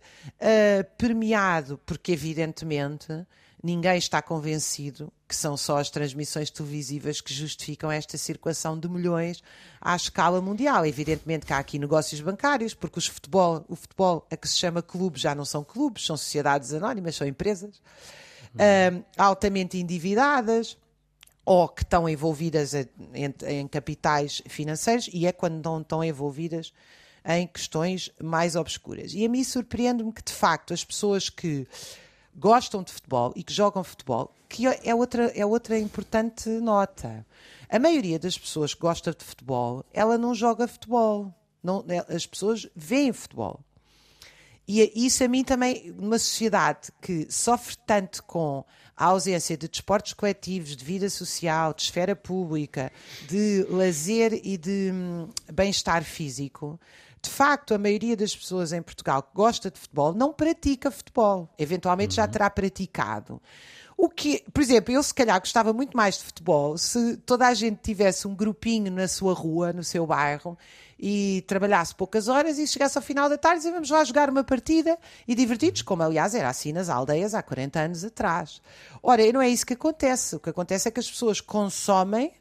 permeado, 0.98 1.80
porque 1.86 2.12
evidentemente 2.12 3.26
ninguém 3.63 3.98
está 3.98 4.22
convencido 4.22 5.12
que 5.28 5.36
são 5.36 5.58
só 5.58 5.78
as 5.78 5.89
transmissões 5.89 6.50
televisivas 6.50 7.20
que 7.20 7.34
justificam 7.34 7.91
esta 7.91 8.17
circulação 8.17 8.80
de 8.80 8.88
milhões 8.88 9.43
à 9.82 9.96
escala 9.96 10.39
mundial. 10.41 10.86
Evidentemente 10.86 11.46
que 11.46 11.54
há 11.54 11.58
aqui 11.58 11.78
negócios 11.78 12.22
bancários, 12.22 12.74
porque 12.74 13.00
os 13.00 13.08
futebol, 13.08 13.65
o 13.67 13.76
futebol 13.76 14.26
a 14.32 14.38
que 14.38 14.48
se 14.48 14.58
chama 14.58 14.82
clube 14.82 15.20
já 15.20 15.36
não 15.36 15.43
são 15.43 15.63
clubes, 15.63 16.06
são 16.06 16.15
sociedades 16.15 16.74
anónimas, 16.74 17.15
são 17.15 17.28
empresas 17.28 17.82
uhum. 18.54 19.04
altamente 19.17 19.78
endividadas 19.78 20.78
ou 21.43 21.67
que 21.67 21.84
estão 21.84 22.08
envolvidas 22.08 22.74
em, 22.74 22.88
em, 23.46 23.67
capitais 23.67 24.41
financeiros 24.48 25.10
e 25.13 25.26
é 25.26 25.32
quando 25.32 25.63
não 25.63 25.82
estão 25.82 26.04
envolvidas 26.04 26.74
em 27.26 27.48
questões 27.48 28.12
mais 28.22 28.56
obscuras. 28.56 29.13
E 29.13 29.26
a 29.26 29.30
mim 29.30 29.43
surpreende-me 29.43 30.12
que, 30.13 30.24
de 30.24 30.34
facto, 30.34 30.74
as 30.74 30.84
pessoas 30.84 31.30
que 31.30 31.67
gostam 32.38 32.84
de 32.84 32.91
futebol 32.91 33.34
e 33.36 33.43
que 33.43 33.54
jogam 33.54 33.84
futebol, 33.84 34.34
que 34.47 34.67
é 34.67 34.93
outra, 34.93 35.26
é 35.36 35.45
outra 35.45 35.78
importante 35.78 36.50
nota. 36.50 37.26
A 37.69 37.80
maioria 37.80 38.19
das 38.19 38.38
pessoas 38.38 38.73
que 38.73 38.80
gosta 38.82 39.12
de 39.12 39.23
futebol, 39.23 39.84
ela 39.93 40.17
não 40.17 40.34
joga 40.34 40.67
futebol. 40.67 41.34
Não, 41.62 41.84
as 42.08 42.26
pessoas 42.26 42.67
veem 42.76 43.12
futebol. 43.12 43.60
E 44.67 45.06
isso 45.06 45.23
a 45.23 45.28
mim 45.28 45.43
também, 45.43 45.93
numa 45.93 46.19
sociedade 46.19 46.89
que 47.02 47.26
sofre 47.32 47.78
tanto 47.86 48.21
com 48.23 48.65
a 48.97 49.06
ausência 49.06 49.56
de 49.56 49.67
desportos 49.67 50.12
coletivos, 50.12 50.76
de 50.76 50.84
vida 50.84 51.10
social, 51.10 51.73
de 51.73 51.84
esfera 51.84 52.15
pública, 52.15 52.91
de 53.30 53.65
lazer 53.69 54.41
e 54.43 54.58
de 54.58 54.91
hum, 54.91 55.30
bem-estar 55.54 56.04
físico, 56.04 56.78
De 57.21 57.30
facto, 57.30 57.73
a 57.73 57.77
maioria 57.77 58.15
das 58.15 58.36
pessoas 58.36 58.71
em 58.71 58.82
Portugal 58.82 59.23
que 59.23 59.34
gosta 59.34 59.71
de 59.71 59.80
futebol 59.80 60.13
não 60.13 60.34
pratica 60.34 60.91
futebol. 60.91 61.49
Eventualmente 61.58 62.15
já 62.15 62.27
terá 62.27 62.49
praticado. 62.49 63.41
O 63.97 64.10
que, 64.10 64.43
por 64.53 64.62
exemplo, 64.62 64.93
eu 64.93 65.01
se 65.01 65.12
calhar 65.12 65.39
gostava 65.39 65.73
muito 65.73 65.97
mais 65.97 66.19
de 66.19 66.25
futebol 66.25 66.77
se 66.77 67.17
toda 67.17 67.47
a 67.47 67.53
gente 67.56 67.80
tivesse 67.82 68.27
um 68.27 68.36
grupinho 68.36 68.91
na 68.91 69.08
sua 69.08 69.34
rua, 69.34 69.73
no 69.73 69.84
seu 69.84 70.06
bairro, 70.06 70.56
e 70.99 71.43
trabalhasse 71.47 71.95
poucas 71.95 72.27
horas 72.27 72.60
e 72.60 72.67
chegasse 72.67 72.95
ao 72.95 73.03
final 73.03 73.27
da 73.27 73.39
tarde 73.39 73.67
e 73.67 73.71
vamos 73.71 73.89
lá 73.89 74.03
jogar 74.03 74.30
uma 74.30 74.43
partida 74.43 74.99
e 75.27 75.34
divertidos, 75.34 75.82
como 75.82 76.03
aliás 76.03 76.36
era 76.36 76.47
assim 76.47 76.71
nas 76.71 76.89
aldeias 76.89 77.34
há 77.34 77.41
40 77.41 77.80
anos 77.80 78.03
atrás. 78.03 78.62
Ora, 79.01 79.32
não 79.32 79.41
é 79.41 79.49
isso 79.49 79.65
que 79.65 79.73
acontece. 79.73 80.36
O 80.36 80.39
que 80.39 80.51
acontece 80.51 80.88
é 80.88 80.91
que 80.91 80.99
as 80.99 81.10
pessoas 81.10 81.41
consomem 81.41 82.32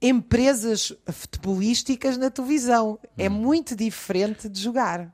empresas 0.00 0.92
futebolísticas 1.06 2.16
na 2.16 2.30
televisão. 2.30 2.98
É 3.18 3.28
Hum. 3.28 3.32
muito 3.32 3.76
diferente 3.76 4.48
de 4.48 4.60
jogar. 4.60 5.12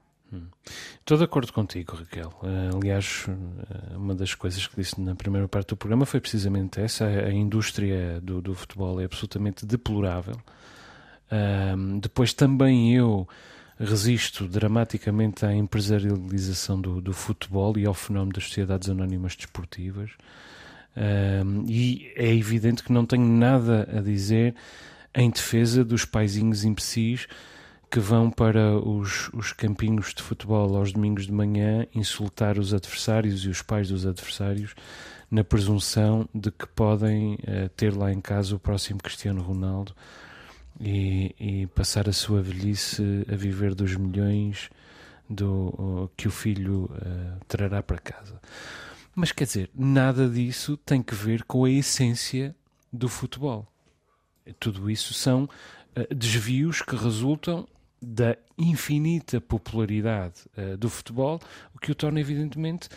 Estou 0.99 1.17
de 1.17 1.25
acordo 1.25 1.53
contigo, 1.53 1.97
Raquel. 1.97 2.33
Eh, 2.43 2.71
aliás, 2.75 3.27
eh, 3.29 3.97
uma 3.97 4.15
das 4.15 4.35
coisas 4.35 4.67
que 4.67 4.77
disse 4.77 5.01
na 5.01 5.15
primeira 5.15 5.47
parte 5.49 5.69
do 5.69 5.77
programa 5.77 6.05
foi 6.05 6.21
precisamente 6.21 6.81
essa. 6.81 7.07
A, 7.07 7.31
indústria 7.33 8.21
do, 8.21 8.43
do 8.43 8.55
futebol 8.55 9.01
é 9.01 9.05
absolutamente 9.05 9.65
deplorável. 9.65 10.37
Depois 12.01 12.33
também 12.33 12.95
eu 12.95 13.27
resisto 13.79 14.47
dramaticamente 14.47 15.45
à 15.45 15.53
empresarialização 15.53 16.81
do, 16.81 17.01
do 17.01 17.13
futebol 17.13 17.77
e 17.77 17.85
ao 17.85 17.95
fenómeno 17.95 18.33
das 18.33 18.45
sociedades 18.45 18.89
anónimas 18.89 19.35
desportivas. 19.37 20.11
Ahm, 20.97 21.65
e 21.69 22.11
é 22.17 22.35
evidente 22.35 22.83
que 22.83 22.93
não 22.93 23.05
tenho 23.05 23.27
nada 23.29 23.89
a 23.95 24.01
dizer 24.01 24.55
em 25.15 25.31
defesa 25.31 25.85
dos 25.85 26.05
paizinhos 26.05 26.65
imbecis 26.65 27.27
que 27.91 28.01
vão 28.01 28.31
para 28.31 28.79
os, 28.79 29.29
os 29.33 29.53
campinhos 29.53 30.13
de 30.15 30.23
futebol 30.23 30.77
aos 30.77 30.93
domingos 30.93 31.27
de 31.27 31.33
manhã 31.33 31.87
insultar 31.95 32.59
os 32.59 32.75
adversários 32.75 33.45
e 33.45 33.49
os 33.49 33.63
pais 33.63 33.89
dos 33.89 34.07
adversários 34.07 34.75
na 35.31 35.45
presunção 35.45 36.29
de 36.35 36.51
que 36.51 36.67
podem 36.67 37.39
eh, 37.47 37.69
ter 37.77 37.95
lá 37.95 38.13
em 38.13 38.21
casa 38.21 38.55
o 38.55 38.59
próximo 38.59 39.01
Cristiano 39.01 39.43
Ronaldo 39.43 39.95
e, 40.81 41.35
e 41.39 41.67
passar 41.69 42.09
a 42.09 42.13
sua 42.13 42.41
velhice 42.41 43.03
a 43.31 43.35
viver 43.37 43.75
dos 43.75 43.97
milhões 43.97 44.71
do, 45.29 46.11
que 46.17 46.29
o 46.29 46.31
filho 46.31 46.91
eh, 46.95 47.39
trará 47.49 47.83
para 47.83 47.99
casa. 47.99 48.41
Mas 49.17 49.33
quer 49.33 49.45
dizer, 49.45 49.71
nada 49.75 50.29
disso 50.29 50.77
tem 50.77 51.03
que 51.03 51.15
ver 51.15 51.43
com 51.45 51.65
a 51.65 51.71
essência 51.71 52.55
do 52.93 53.09
futebol. 53.09 53.67
Tudo 54.61 54.91
isso 54.91 55.15
são 55.15 55.49
eh, 55.95 56.07
desvios 56.15 56.83
que 56.83 56.95
resultam 56.95 57.67
da 58.01 58.37
infinita 58.59 59.41
popularidade 59.41 60.43
eh, 60.55 60.77
do 60.77 60.91
futebol, 60.91 61.41
o 61.75 61.79
que 61.79 61.91
o 61.91 61.95
torna 61.95 62.21
evidentemente 62.21 62.91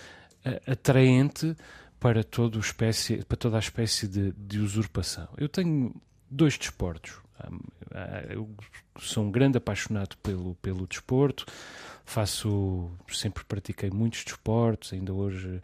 eh, 0.44 0.62
atraente 0.68 1.56
para, 2.02 2.22
todo 2.22 2.58
o 2.58 2.60
espécie, 2.60 3.24
para 3.24 3.38
toda 3.38 3.56
a 3.56 3.60
espécie 3.60 4.06
de, 4.06 4.34
de 4.34 4.60
usurpação. 4.60 5.30
Eu 5.38 5.48
tenho 5.48 5.96
dois 6.30 6.58
desportos. 6.58 7.14
Hum, 7.50 7.60
Eu 8.30 8.50
sou 9.00 9.24
um 9.24 9.32
grande 9.32 9.58
apaixonado 9.58 10.18
pelo, 10.18 10.56
pelo 10.56 10.86
desporto, 10.86 11.46
faço, 12.04 12.92
sempre 13.08 13.46
pratiquei 13.46 13.90
muitos 13.90 14.26
desportos, 14.26 14.92
ainda 14.92 15.14
hoje 15.14 15.62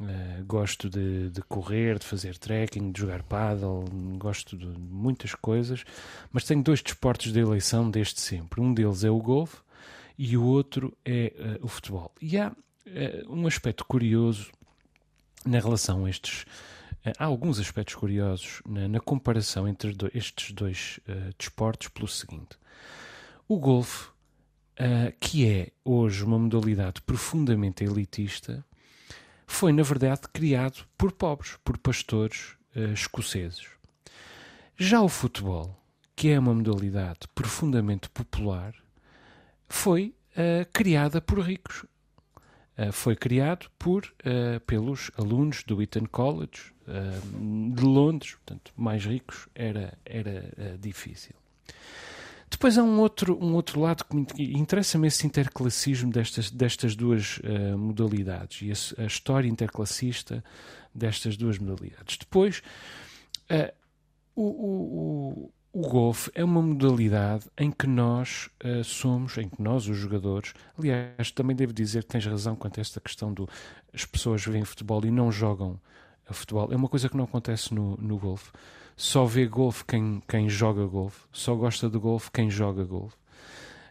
eh, 0.00 0.42
gosto 0.46 0.88
de, 0.88 1.30
de 1.30 1.42
correr, 1.42 1.98
de 1.98 2.04
fazer 2.06 2.38
trekking, 2.38 2.92
de 2.92 3.00
jogar 3.00 3.22
paddle, 3.22 3.84
gosto 4.16 4.56
de 4.56 4.66
muitas 4.66 5.34
coisas, 5.34 5.84
mas 6.32 6.44
tenho 6.44 6.62
dois 6.62 6.80
desportos 6.82 7.32
de 7.32 7.40
eleição 7.40 7.90
desde 7.90 8.20
sempre. 8.20 8.60
Um 8.60 8.72
deles 8.72 9.02
é 9.04 9.10
o 9.10 9.18
golfe 9.18 9.56
e 10.16 10.36
o 10.36 10.44
outro 10.44 10.96
é 11.04 11.32
eh, 11.36 11.58
o 11.62 11.68
futebol. 11.68 12.12
E 12.20 12.38
há 12.38 12.52
eh, 12.86 13.24
um 13.28 13.46
aspecto 13.46 13.84
curioso 13.84 14.50
na 15.44 15.58
relação 15.58 16.04
a 16.04 16.10
estes. 16.10 16.44
há 17.18 17.24
alguns 17.24 17.58
aspectos 17.58 17.94
curiosos 17.94 18.60
na, 18.68 18.88
na 18.88 19.00
comparação 19.00 19.66
entre 19.68 19.92
do- 19.92 20.10
estes 20.14 20.52
dois 20.52 21.00
desportos, 21.38 21.88
pelo 21.88 22.08
seguinte: 22.08 22.56
o 23.48 23.58
golfe, 23.58 24.08
que 25.20 25.46
é 25.48 25.68
hoje 25.84 26.22
uma 26.24 26.38
modalidade 26.38 27.00
profundamente 27.02 27.84
elitista, 27.84 28.64
foi 29.48 29.72
na 29.72 29.82
verdade 29.82 30.20
criado 30.32 30.86
por 30.96 31.10
pobres, 31.10 31.56
por 31.64 31.76
pastores 31.78 32.54
eh, 32.76 32.92
escoceses. 32.92 33.66
Já 34.76 35.00
o 35.00 35.08
futebol, 35.08 35.74
que 36.14 36.28
é 36.28 36.38
uma 36.38 36.54
modalidade 36.54 37.20
profundamente 37.34 38.08
popular, 38.10 38.74
foi 39.68 40.14
eh, 40.36 40.64
criada 40.72 41.20
por 41.20 41.40
ricos. 41.40 41.84
Eh, 42.76 42.92
foi 42.92 43.16
criado 43.16 43.68
por, 43.76 44.14
pelos 44.66 45.10
alunos 45.16 45.64
do 45.64 45.82
Eton 45.82 46.06
College 46.06 46.72
de 47.74 47.82
Londres, 47.82 48.34
portanto, 48.34 48.72
mais 48.76 49.04
ricos 49.04 49.48
era, 49.54 49.98
era 50.04 50.78
difícil. 50.78 51.34
Depois 52.50 52.78
há 52.78 52.82
um 52.82 52.98
outro, 53.00 53.38
um 53.40 53.54
outro 53.54 53.80
lado 53.80 54.04
que 54.04 54.16
me 54.16 54.26
interessa-me 54.58 55.08
esse 55.08 55.26
interclassismo 55.26 56.10
destas, 56.10 56.50
destas 56.50 56.96
duas 56.96 57.40
eh, 57.44 57.76
modalidades 57.76 58.62
e 58.62 59.00
a, 59.02 59.06
história 59.06 59.48
interclassista 59.48 60.42
destas 60.94 61.36
duas 61.36 61.58
modalidades. 61.58 62.16
Depois, 62.16 62.62
eh, 63.48 63.74
o, 64.34 64.42
o, 64.42 65.50
o, 65.72 65.80
o 65.80 65.88
golfe 65.88 66.30
é 66.34 66.42
uma 66.42 66.62
modalidade 66.62 67.44
em 67.56 67.70
que 67.70 67.86
nós 67.86 68.48
eh, 68.60 68.82
somos, 68.82 69.36
em 69.36 69.48
que 69.48 69.60
nós, 69.60 69.86
os 69.86 69.96
jogadores, 69.96 70.54
aliás, 70.78 71.30
também 71.30 71.54
devo 71.54 71.72
dizer 71.72 72.04
que 72.04 72.10
tens 72.10 72.26
razão 72.26 72.56
quanto 72.56 72.78
a 72.78 72.80
esta 72.80 73.00
questão 73.00 73.32
do 73.32 73.48
as 73.92 74.04
pessoas 74.04 74.44
veem 74.44 74.64
futebol 74.64 75.04
e 75.04 75.10
não 75.10 75.30
jogam 75.30 75.78
futebol. 76.26 76.72
É 76.72 76.76
uma 76.76 76.88
coisa 76.88 77.08
que 77.08 77.16
não 77.16 77.24
acontece 77.24 77.74
no, 77.74 77.96
no 77.96 78.18
golfe. 78.18 78.50
Só 79.00 79.24
vê 79.24 79.46
golfe 79.46 79.84
quem, 79.84 80.20
quem 80.26 80.48
joga 80.48 80.84
golfe, 80.84 81.20
só 81.30 81.54
gosta 81.54 81.88
de 81.88 81.96
golfe 81.96 82.32
quem 82.32 82.50
joga 82.50 82.82
golfe. 82.84 83.16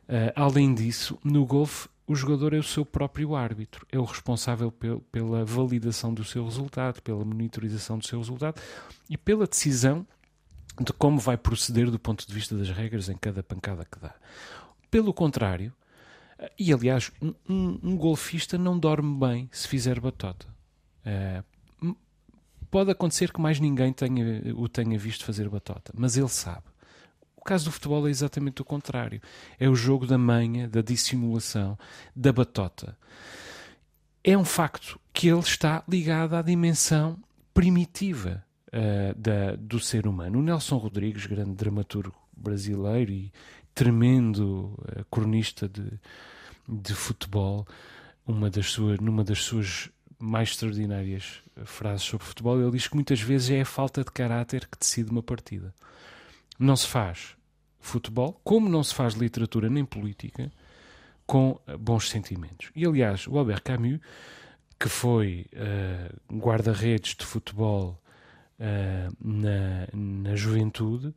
Ah, 0.06 0.34
além 0.36 0.74
disso, 0.76 1.18
no 1.24 1.46
golfe, 1.46 1.88
o 2.06 2.14
jogador 2.14 2.54
é 2.54 2.58
o 2.58 2.64
seu 2.64 2.86
próprio 2.86 3.34
árbitro, 3.34 3.88
é 3.90 3.98
o 3.98 4.04
responsável 4.04 4.70
pel- 4.70 5.00
pela 5.10 5.46
validação 5.46 6.14
do 6.14 6.26
seu 6.26 6.44
resultado, 6.44 7.02
pela 7.02 7.24
monitorização 7.24 7.98
do 7.98 8.06
seu 8.06 8.20
resultado 8.20 8.62
e 9.10 9.18
pela 9.18 9.48
decisão 9.48 10.06
de 10.80 10.92
como 10.92 11.20
vai 11.20 11.38
proceder 11.38 11.90
do 11.90 11.98
ponto 11.98 12.28
de 12.28 12.34
vista 12.34 12.56
das 12.58 12.70
regras 12.70 13.08
em 13.08 13.16
cada 13.16 13.42
pancada 13.42 13.86
que 13.90 13.98
dá. 14.00 14.14
Pelo 14.92 15.14
contrário, 15.14 15.74
ah, 16.38 16.52
e 16.60 16.74
aliás, 16.74 17.14
um, 17.22 17.34
um- 17.50 17.80
um 17.82 17.98
golfista 17.98 18.58
não 18.58 18.78
dorme 18.78 19.18
bem 19.18 19.50
se 19.54 19.70
fizer 19.70 20.02
batota. 20.02 20.48
M- 21.06 21.44
pode 22.70 22.92
acontecer 22.92 23.32
que 23.32 23.42
mais 23.42 23.60
ninguém 23.60 23.94
tenha, 23.94 24.54
o 24.56 24.68
tenha 24.68 24.98
visto 24.98 25.26
fazer 25.26 25.50
batota, 25.50 25.92
mas 25.96 26.18
ele 26.18 26.30
sabe. 26.30 26.64
O 27.36 27.44
caso 27.44 27.66
do 27.66 27.72
futebol 27.72 28.08
é 28.08 28.10
exatamente 28.10 28.62
o 28.62 28.66
contrário. 28.66 29.22
É 29.60 29.70
o 29.70 29.76
jogo 29.76 30.06
da 30.06 30.18
manha, 30.18 30.68
da 30.68 30.82
dissimulação, 30.82 31.78
da 32.16 32.34
batota. 32.34 32.98
É 34.24 34.38
um 34.38 34.44
facto 34.44 35.00
que 35.14 35.30
ele 35.30 35.40
está 35.40 35.84
ligado 35.88 36.36
à 36.36 36.42
dimensão 36.42 37.18
primitiva 37.54 38.44
ah, 38.72 39.14
da, 39.18 39.56
do 39.56 39.80
ser 39.80 40.06
humano. 40.06 40.40
O 40.40 40.42
Nelson 40.42 40.78
Rodrigues, 40.78 41.26
grande 41.26 41.54
dramaturgo 41.54 42.16
brasileiro 42.36 43.12
e 43.12 43.32
tremendo 43.74 44.78
ah, 44.88 45.06
cronista 45.10 45.70
de, 45.70 45.90
de 46.68 46.94
futebol, 46.94 47.66
uma 48.26 48.50
das 48.50 48.72
suas, 48.72 49.00
numa 49.00 49.24
das 49.24 49.44
suas 49.44 49.90
mais 50.20 50.50
extraordinárias 50.50 51.42
frases 51.66 52.06
sobre 52.06 52.26
futebol, 52.26 52.60
ele 52.60 52.72
diz 52.72 52.88
que 52.88 52.96
muitas 52.96 53.22
vezes 53.22 53.50
é 53.50 53.62
a 53.62 53.66
falta 53.66 54.04
de 54.04 54.12
caráter 54.12 54.68
que 54.68 54.78
decide 54.78 55.12
uma 55.12 55.24
partida. 55.24 55.74
Não 56.60 56.76
se 56.76 56.88
faz 56.88 57.36
futebol, 57.80 58.40
como 58.44 58.68
não 58.68 58.84
se 58.84 58.94
faz 58.94 59.14
literatura 59.14 59.70
nem 59.70 59.86
política, 59.86 60.52
com 61.26 61.60
eh, 61.68 61.78
bons 61.78 62.10
sentimentos. 62.10 62.72
E 62.76 62.86
aliás, 62.86 63.28
o 63.28 63.38
Albert 63.38 63.62
Camus, 63.64 64.00
que 64.80 64.90
foi 64.90 65.46
eh, 65.52 66.12
guarda-redes 66.32 67.16
de 67.16 67.26
futebol 67.26 68.02
eh, 68.60 69.10
na, 69.20 69.88
na 69.94 70.36
juventude, 70.36 71.14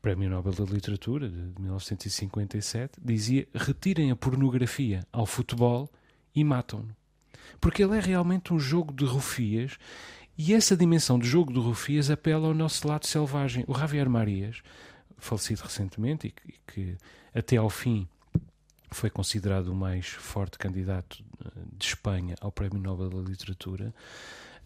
Prémio 0.00 0.28
Nobel 0.28 0.52
da 0.52 0.64
Literatura 0.64 1.28
de 1.28 1.60
1957, 1.60 3.00
dizia: 3.02 3.48
retirem 3.54 4.10
a 4.10 4.16
pornografia 4.16 5.06
ao 5.10 5.24
futebol 5.24 5.90
e 6.34 6.44
matam-no. 6.44 6.94
Porque 7.64 7.82
ele 7.82 7.96
é 7.96 8.00
realmente 8.00 8.52
um 8.52 8.58
jogo 8.58 8.92
de 8.92 9.06
rufias 9.06 9.78
e 10.36 10.52
essa 10.52 10.76
dimensão 10.76 11.18
de 11.18 11.26
jogo 11.26 11.50
de 11.50 11.58
rufias 11.58 12.10
apela 12.10 12.48
ao 12.48 12.52
nosso 12.52 12.86
lado 12.86 13.06
selvagem. 13.06 13.64
O 13.66 13.72
Javier 13.72 14.06
Marias, 14.06 14.60
falecido 15.16 15.62
recentemente 15.62 16.26
e 16.26 16.30
que, 16.30 16.54
que 16.66 16.96
até 17.34 17.56
ao 17.56 17.70
fim 17.70 18.06
foi 18.90 19.08
considerado 19.08 19.68
o 19.68 19.74
mais 19.74 20.08
forte 20.08 20.58
candidato 20.58 21.24
de 21.72 21.86
Espanha 21.86 22.34
ao 22.38 22.52
Prémio 22.52 22.78
Nobel 22.78 23.08
da 23.08 23.30
Literatura, 23.30 23.94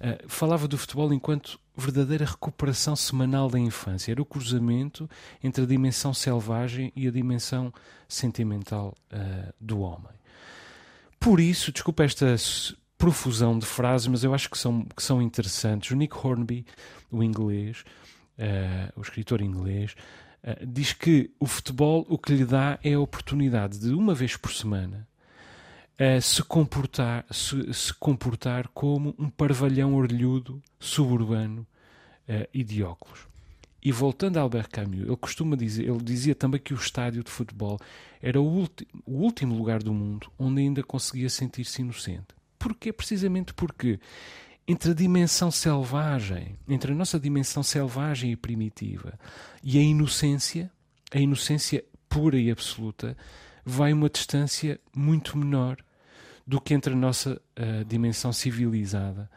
uh, 0.01 0.29
falava 0.29 0.67
do 0.67 0.77
futebol 0.77 1.13
enquanto 1.13 1.61
verdadeira 1.77 2.25
recuperação 2.25 2.97
semanal 2.97 3.49
da 3.49 3.61
infância. 3.61 4.11
Era 4.11 4.21
o 4.21 4.27
cruzamento 4.27 5.09
entre 5.41 5.63
a 5.63 5.67
dimensão 5.69 6.13
selvagem 6.13 6.93
e 6.97 7.07
a 7.07 7.13
dimensão 7.13 7.73
sentimental 8.09 8.93
uh, 9.13 9.55
do 9.61 9.83
homem. 9.83 10.19
Por 11.21 11.39
isso, 11.39 11.71
desculpa 11.71 12.03
esta 12.03 12.37
profusão 12.99 13.57
de 13.57 13.65
frases, 13.65 14.09
mas 14.09 14.25
eu 14.25 14.35
acho 14.35 14.51
que 14.51 14.59
são, 14.59 14.85
que 14.85 15.03
são 15.03 15.23
interessantes. 15.23 15.93
O 15.93 15.97
Nick 15.97 16.15
Hornby, 16.15 16.67
o 17.11 17.23
inglês, 17.23 17.85
uh, 18.37 18.93
o 18.97 19.01
escritor 19.01 19.41
inglês, 19.41 19.95
uh, 20.43 20.67
diz 20.67 20.93
que 20.93 21.31
o 21.39 21.47
futebol 21.47 22.05
o 22.09 22.19
que 22.19 22.35
lhe 22.35 22.45
dá 22.45 22.79
é 22.83 22.95
a 22.95 23.01
oportunidade 23.01 23.79
de, 23.79 23.95
uma 23.95 24.15
vez 24.15 24.37
por 24.37 24.53
semana, 24.53 25.07
uh, 25.95 26.21
se, 26.21 26.43
comportar, 26.43 27.25
se, 27.31 27.73
se, 27.73 27.95
comportar 27.95 28.67
como 28.75 29.15
um 29.17 29.31
parvalhão 29.31 29.95
orlhudo 29.95 30.61
suburbano 30.79 31.67
e 32.53 32.63
de 32.63 32.83
óculos. 32.83 33.27
E 33.83 33.91
voltando 33.91 34.37
a 34.37 34.43
Albert 34.43 34.69
Camus, 34.71 35.01
ele 35.01 35.17
costuma 35.17 35.57
dizer, 35.57 35.89
ele 35.89 36.03
dizia 36.03 36.35
também 36.35 36.61
que 36.61 36.75
o 36.75 36.77
estádio 36.77 37.25
de 37.25 37.31
futebol 37.31 37.79
era 38.21 38.39
o, 38.39 38.65
o 39.07 39.13
último 39.13 39.57
lugar 39.57 39.83
do 39.83 39.95
mundo 39.95 40.31
onde 40.39 40.61
ainda 40.61 40.83
conseguia 40.83 41.31
sentir-se 41.31 41.81
inocente. 41.81 42.38
Porquê? 42.69 42.93
Precisamente 42.93 43.55
porque 43.55 43.99
entre 44.67 44.91
a 44.91 44.95
dimensão 44.95 45.51
selvagem, 45.51 46.59
entre 46.69 46.93
a 46.93 46.95
nossa 46.95 47.19
dimensão 47.19 47.63
selvagem 47.63 48.31
e 48.33 48.37
primitiva 48.37 49.19
e 49.65 49.79
a 49.79 49.83
inocência, 49.83 50.71
a 51.11 51.19
inocência 51.19 51.83
pura 52.11 52.39
e 52.39 52.51
absoluta, 52.51 53.17
vai 53.65 53.95
uma 53.95 54.11
distância 54.11 54.79
muito 54.95 55.39
menor 55.39 55.79
do 56.47 56.61
que 56.61 56.75
entre 56.75 56.93
a 56.93 56.97
nossa 56.97 57.41
uh, 57.59 57.85
dimensão 57.87 58.35
civilizada 58.35 59.31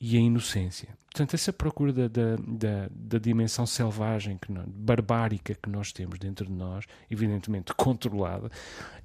e 0.00 0.16
a 0.16 0.20
inocência. 0.20 0.88
Portanto, 1.04 1.34
essa 1.34 1.52
procura 1.52 1.92
da, 1.92 2.08
da, 2.08 2.36
da, 2.36 2.88
da 2.90 3.18
dimensão 3.18 3.66
selvagem, 3.66 4.38
que 4.38 4.50
nós, 4.50 4.64
barbárica 4.66 5.54
que 5.54 5.68
nós 5.68 5.92
temos 5.92 6.18
dentro 6.18 6.46
de 6.46 6.52
nós, 6.52 6.86
evidentemente 7.10 7.74
controlada, 7.74 8.50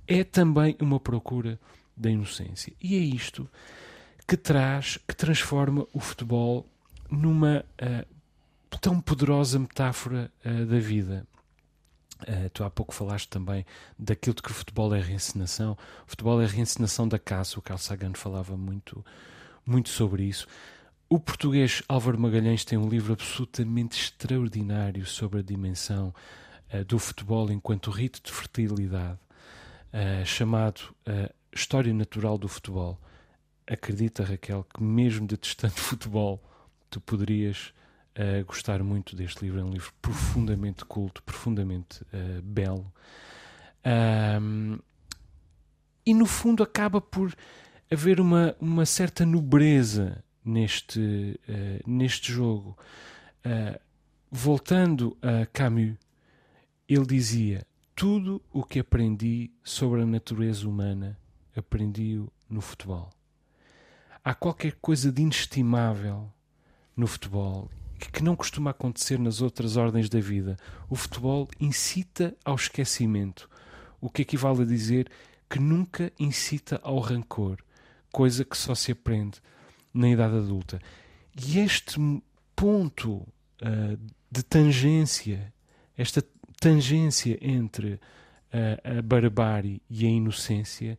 é 0.07 0.23
também 0.23 0.77
uma 0.79 0.97
procura 0.97 1.59
da 1.95 2.09
inocência. 2.09 2.73
E 2.81 2.95
é 2.95 2.99
isto 2.99 3.49
que 4.27 4.35
traz, 4.35 4.97
que 5.07 5.15
transforma 5.15 5.87
o 5.93 5.99
futebol 5.99 6.67
numa 7.09 7.63
uh, 7.81 8.77
tão 8.81 8.99
poderosa 8.99 9.59
metáfora 9.59 10.31
uh, 10.43 10.65
da 10.65 10.79
vida. 10.79 11.27
Uh, 12.21 12.49
tu 12.51 12.63
há 12.63 12.69
pouco 12.69 12.93
falaste 12.93 13.29
também 13.29 13.65
daquilo 13.99 14.35
de 14.35 14.41
que 14.41 14.51
o 14.51 14.53
futebol 14.53 14.93
é 14.95 14.99
reencenação. 14.99 15.73
O 16.07 16.09
futebol 16.09 16.41
é 16.41 16.45
reencenação 16.45 17.07
da 17.07 17.19
caça. 17.19 17.59
O 17.59 17.61
Carl 17.61 17.77
Sagan 17.77 18.13
falava 18.13 18.57
muito, 18.57 19.05
muito 19.65 19.89
sobre 19.89 20.23
isso. 20.23 20.47
O 21.07 21.19
português 21.19 21.83
Álvaro 21.87 22.19
Magalhães 22.19 22.65
tem 22.65 22.79
um 22.79 22.89
livro 22.89 23.13
absolutamente 23.13 24.01
extraordinário 24.01 25.05
sobre 25.05 25.39
a 25.39 25.43
dimensão 25.43 26.11
do 26.87 26.97
futebol 26.97 27.51
enquanto 27.51 27.91
rito 27.91 28.19
de 28.23 28.31
fertilidade, 28.31 29.19
chamado 30.25 30.95
História 31.55 31.93
Natural 31.93 32.37
do 32.37 32.49
Futebol 32.49 32.99
acredita, 33.65 34.25
Raquel, 34.25 34.65
que 34.65 34.83
mesmo 34.83 35.25
detestando 35.25 35.73
futebol, 35.79 36.43
tu 36.89 36.99
poderias 36.99 37.73
uh, 38.17 38.43
gostar 38.45 38.83
muito 38.83 39.15
deste 39.15 39.43
livro. 39.43 39.61
É 39.61 39.63
um 39.63 39.71
livro 39.71 39.93
profundamente 40.01 40.83
culto, 40.83 41.23
profundamente 41.23 42.03
uh, 42.03 42.41
belo. 42.43 42.91
Um, 44.41 44.77
e 46.05 46.13
no 46.13 46.25
fundo 46.25 46.61
acaba 46.61 46.99
por 46.99 47.33
haver 47.89 48.19
uma, 48.19 48.55
uma 48.59 48.85
certa 48.85 49.25
nobreza 49.25 50.23
neste, 50.43 51.39
uh, 51.47 51.89
neste 51.89 52.33
jogo. 52.33 52.77
voltando 54.29 55.17
a 55.21 55.45
Camus, 55.45 55.95
ele 56.87 57.05
dizia: 57.05 57.65
Tudo 57.95 58.41
o 58.51 58.61
que 58.63 58.79
aprendi 58.79 59.51
sobre 59.63 60.01
a 60.01 60.05
natureza 60.05 60.67
humana 60.67 61.17
aprendi-o 61.55 62.31
no 62.49 62.61
futebol 62.61 63.09
há 64.25 64.33
qualquer 64.33 64.73
coisa 64.81 65.11
de 65.11 65.21
inestimável 65.21 66.27
no 66.97 67.05
futebol 67.05 67.69
que 68.11 68.23
não 68.23 68.35
costuma 68.35 68.71
acontecer 68.71 69.19
nas 69.19 69.41
outras 69.41 69.77
ordens 69.77 70.09
da 70.09 70.19
vida. 70.19 70.57
O 70.89 70.95
futebol 70.95 71.47
incita 71.59 72.35
ao 72.43 72.55
esquecimento, 72.55 73.49
o 74.01 74.09
que 74.09 74.23
equivale 74.23 74.63
a 74.63 74.65
dizer 74.65 75.09
que 75.49 75.59
nunca 75.59 76.11
incita 76.19 76.79
ao 76.83 76.99
rancor, 76.99 77.57
coisa 78.11 78.43
que 78.43 78.57
só 78.57 78.73
se 78.73 78.91
aprende 78.91 79.39
na 79.93 80.09
idade 80.09 80.35
adulta. 80.35 80.81
E 81.35 81.59
este 81.59 81.99
ponto 82.55 83.17
uh, 83.17 83.97
de 84.31 84.43
tangência, 84.43 85.53
esta 85.97 86.23
tangência 86.59 87.37
entre 87.41 87.93
uh, 87.93 88.97
a 88.99 89.01
barbárie 89.01 89.81
e 89.89 90.05
a 90.05 90.09
inocência, 90.09 90.97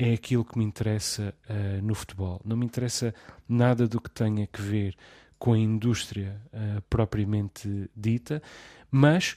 é 0.00 0.14
aquilo 0.14 0.46
que 0.46 0.56
me 0.56 0.64
interessa 0.64 1.34
uh, 1.50 1.82
no 1.82 1.94
futebol. 1.94 2.40
Não 2.42 2.56
me 2.56 2.64
interessa 2.64 3.14
nada 3.46 3.86
do 3.86 4.00
que 4.00 4.08
tenha 4.10 4.46
que 4.46 4.62
ver 4.62 4.96
com 5.38 5.52
a 5.52 5.58
indústria 5.58 6.40
uh, 6.46 6.80
propriamente 6.88 7.90
dita, 7.94 8.42
mas 8.90 9.36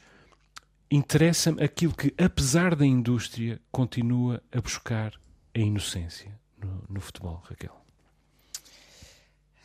interessa-me 0.89 1.61
aquilo 1.61 1.93
que, 1.93 2.13
apesar 2.17 2.75
da 2.75 2.85
indústria, 2.85 3.59
continua 3.73 4.41
a 4.53 4.61
buscar 4.61 5.13
a 5.53 5.59
inocência 5.59 6.31
no, 6.57 6.81
no 6.89 7.01
futebol, 7.01 7.43
Raquel. 7.43 7.75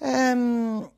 Um, 0.01 0.89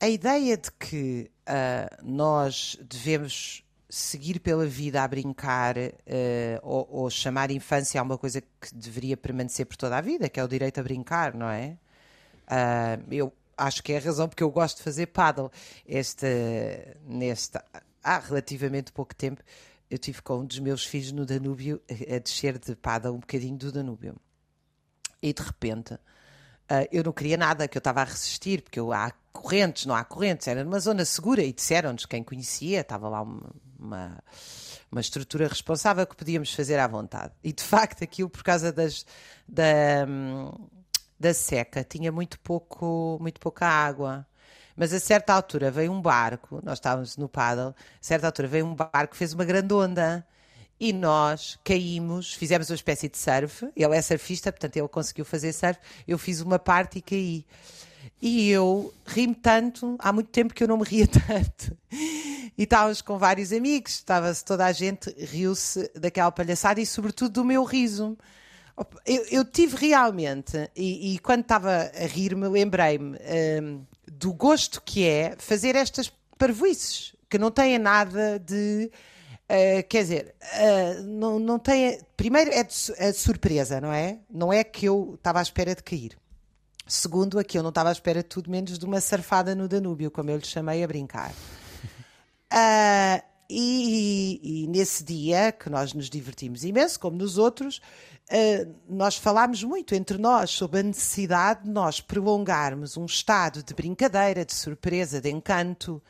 a 0.00 0.08
ideia 0.08 0.56
de 0.56 0.70
que 0.70 1.28
uh, 1.48 2.04
nós 2.04 2.78
devemos 2.88 3.63
seguir 3.94 4.40
pela 4.40 4.66
vida 4.66 5.02
a 5.02 5.08
brincar 5.08 5.76
uh, 5.76 5.90
ou, 6.62 6.88
ou, 6.90 7.10
chamar 7.10 7.50
infância 7.50 8.00
a 8.00 8.02
uma 8.02 8.18
coisa 8.18 8.40
que 8.40 8.74
deveria 8.74 9.16
permanecer 9.16 9.66
por 9.66 9.76
toda 9.76 9.96
a 9.96 10.00
vida, 10.00 10.28
que 10.28 10.40
é 10.40 10.44
o 10.44 10.48
direito 10.48 10.80
a 10.80 10.82
brincar, 10.82 11.34
não 11.34 11.48
é? 11.48 11.78
Uh, 12.48 13.14
eu 13.14 13.32
acho 13.56 13.82
que 13.82 13.92
é 13.92 13.98
a 13.98 14.00
razão 14.00 14.28
porque 14.28 14.42
eu 14.42 14.50
gosto 14.50 14.78
de 14.78 14.82
fazer 14.82 15.06
paddle. 15.06 15.50
Este, 15.86 16.26
neste, 17.06 17.58
há 18.02 18.18
relativamente 18.18 18.92
pouco 18.92 19.14
tempo 19.14 19.42
eu 19.88 19.98
tive 19.98 20.20
com 20.22 20.40
um 20.40 20.46
dos 20.46 20.58
meus 20.58 20.84
filhos 20.84 21.12
no 21.12 21.24
Danúbio 21.24 21.80
a 21.88 22.18
descer 22.18 22.58
de 22.58 22.74
paddle 22.74 23.14
um 23.14 23.20
bocadinho 23.20 23.56
do 23.56 23.70
Danúbio. 23.70 24.16
E 25.22 25.32
de 25.32 25.42
repente 25.42 25.98
Uh, 26.64 26.88
eu 26.90 27.04
não 27.04 27.12
queria 27.12 27.36
nada, 27.36 27.68
que 27.68 27.76
eu 27.76 27.80
estava 27.80 28.00
a 28.00 28.04
resistir, 28.04 28.62
porque 28.62 28.80
eu, 28.80 28.90
há 28.90 29.12
correntes, 29.32 29.84
não 29.84 29.94
há 29.94 30.02
correntes, 30.02 30.48
era 30.48 30.64
numa 30.64 30.80
zona 30.80 31.04
segura 31.04 31.42
e 31.42 31.52
disseram-nos, 31.52 32.06
quem 32.06 32.22
conhecia, 32.24 32.80
estava 32.80 33.06
lá 33.08 33.20
uma, 33.20 33.50
uma, 33.84 34.18
uma, 34.90 35.00
estrutura 35.00 35.46
responsável 35.46 36.06
que 36.06 36.16
podíamos 36.16 36.52
fazer 36.52 36.78
à 36.78 36.86
vontade. 36.86 37.32
E 37.42 37.52
de 37.52 37.62
facto, 37.62 38.02
aquilo 38.02 38.28
por 38.28 38.42
causa 38.42 38.72
das, 38.72 39.06
da, 39.46 40.06
da 41.18 41.34
seca 41.34 41.84
tinha 41.84 42.10
muito, 42.10 42.38
pouco, 42.40 43.18
muito 43.20 43.40
pouca 43.40 43.66
água. 43.66 44.26
Mas 44.76 44.92
a 44.92 44.98
certa 44.98 45.32
altura 45.32 45.70
veio 45.70 45.92
um 45.92 46.02
barco, 46.02 46.60
nós 46.64 46.78
estávamos 46.78 47.16
no 47.16 47.28
paddle, 47.28 47.68
a 47.68 47.74
certa 48.00 48.26
altura 48.26 48.48
veio 48.48 48.66
um 48.66 48.74
barco 48.74 49.14
fez 49.14 49.32
uma 49.32 49.44
grande 49.44 49.72
onda 49.72 50.26
e 50.78 50.92
nós 50.92 51.58
caímos, 51.62 52.34
fizemos 52.34 52.68
uma 52.68 52.74
espécie 52.74 53.08
de 53.08 53.16
surf. 53.16 53.70
Ele 53.76 53.96
é 53.96 54.02
surfista, 54.02 54.50
portanto 54.50 54.76
ele 54.76 54.88
conseguiu 54.88 55.24
fazer 55.24 55.52
surf. 55.52 55.78
Eu 56.06 56.18
fiz 56.18 56.40
uma 56.40 56.58
parte 56.58 56.98
e 56.98 57.02
caí. 57.02 57.46
E 58.20 58.50
eu 58.50 58.92
ri-me 59.06 59.34
tanto, 59.34 59.96
há 59.98 60.12
muito 60.12 60.30
tempo 60.30 60.54
que 60.54 60.62
eu 60.62 60.68
não 60.68 60.78
me 60.78 60.84
ria 60.84 61.06
tanto. 61.08 61.76
E 62.56 62.62
estávamos 62.62 63.02
com 63.02 63.18
vários 63.18 63.52
amigos, 63.52 63.94
estava-se 63.94 64.44
toda 64.44 64.64
a 64.64 64.72
gente, 64.72 65.14
riu-se 65.18 65.90
daquela 65.94 66.30
palhaçada 66.30 66.80
e, 66.80 66.86
sobretudo, 66.86 67.32
do 67.32 67.44
meu 67.44 67.64
riso. 67.64 68.16
Eu, 69.06 69.24
eu 69.30 69.44
tive 69.44 69.76
realmente, 69.76 70.70
e, 70.74 71.14
e 71.14 71.18
quando 71.18 71.42
estava 71.42 71.90
a 71.94 72.06
rir-me, 72.06 72.48
lembrei-me 72.48 73.16
um, 73.62 73.84
do 74.10 74.32
gosto 74.32 74.82
que 74.82 75.06
é 75.06 75.36
fazer 75.38 75.76
estas 75.76 76.12
parvoices, 76.36 77.14
que 77.28 77.38
não 77.38 77.50
têm 77.50 77.78
nada 77.78 78.38
de 78.38 78.90
Uh, 79.44 79.86
quer 79.90 80.02
dizer, 80.02 80.34
uh, 80.40 81.02
não, 81.02 81.38
não 81.38 81.58
tem. 81.58 82.00
Primeiro 82.16 82.50
é 82.50 82.62
de 82.64 83.18
surpresa, 83.18 83.78
não 83.78 83.92
é? 83.92 84.18
Não 84.30 84.50
é 84.50 84.64
que 84.64 84.86
eu 84.86 85.14
estava 85.16 85.38
à 85.38 85.42
espera 85.42 85.74
de 85.74 85.82
cair. 85.82 86.16
Segundo, 86.86 87.38
aqui 87.38 87.56
eu 87.56 87.62
não 87.62 87.70
estava 87.70 87.88
à 87.88 87.92
espera 87.92 88.22
de 88.22 88.28
tudo 88.28 88.50
menos 88.50 88.78
de 88.78 88.84
uma 88.84 89.00
surfada 89.00 89.54
no 89.54 89.66
Danúbio, 89.66 90.10
como 90.10 90.30
eu 90.30 90.36
lhe 90.36 90.46
chamei 90.46 90.84
a 90.84 90.86
brincar. 90.86 91.30
Uh, 92.52 93.24
e, 93.48 94.40
e, 94.42 94.64
e, 94.64 94.66
nesse 94.66 95.02
dia, 95.02 95.50
que 95.50 95.70
nós 95.70 95.94
nos 95.94 96.10
divertimos 96.10 96.62
imenso, 96.62 97.00
como 97.00 97.16
nos 97.16 97.38
outros, 97.38 97.78
uh, 97.78 98.74
nós 98.86 99.16
falámos 99.16 99.64
muito 99.64 99.94
entre 99.94 100.18
nós 100.18 100.50
sobre 100.50 100.80
a 100.80 100.82
necessidade 100.82 101.64
de 101.64 101.70
nós 101.70 102.02
prolongarmos 102.02 102.98
um 102.98 103.06
estado 103.06 103.62
de 103.62 103.72
brincadeira, 103.72 104.44
de 104.44 104.54
surpresa, 104.54 105.22
de 105.22 105.30
encanto, 105.30 106.02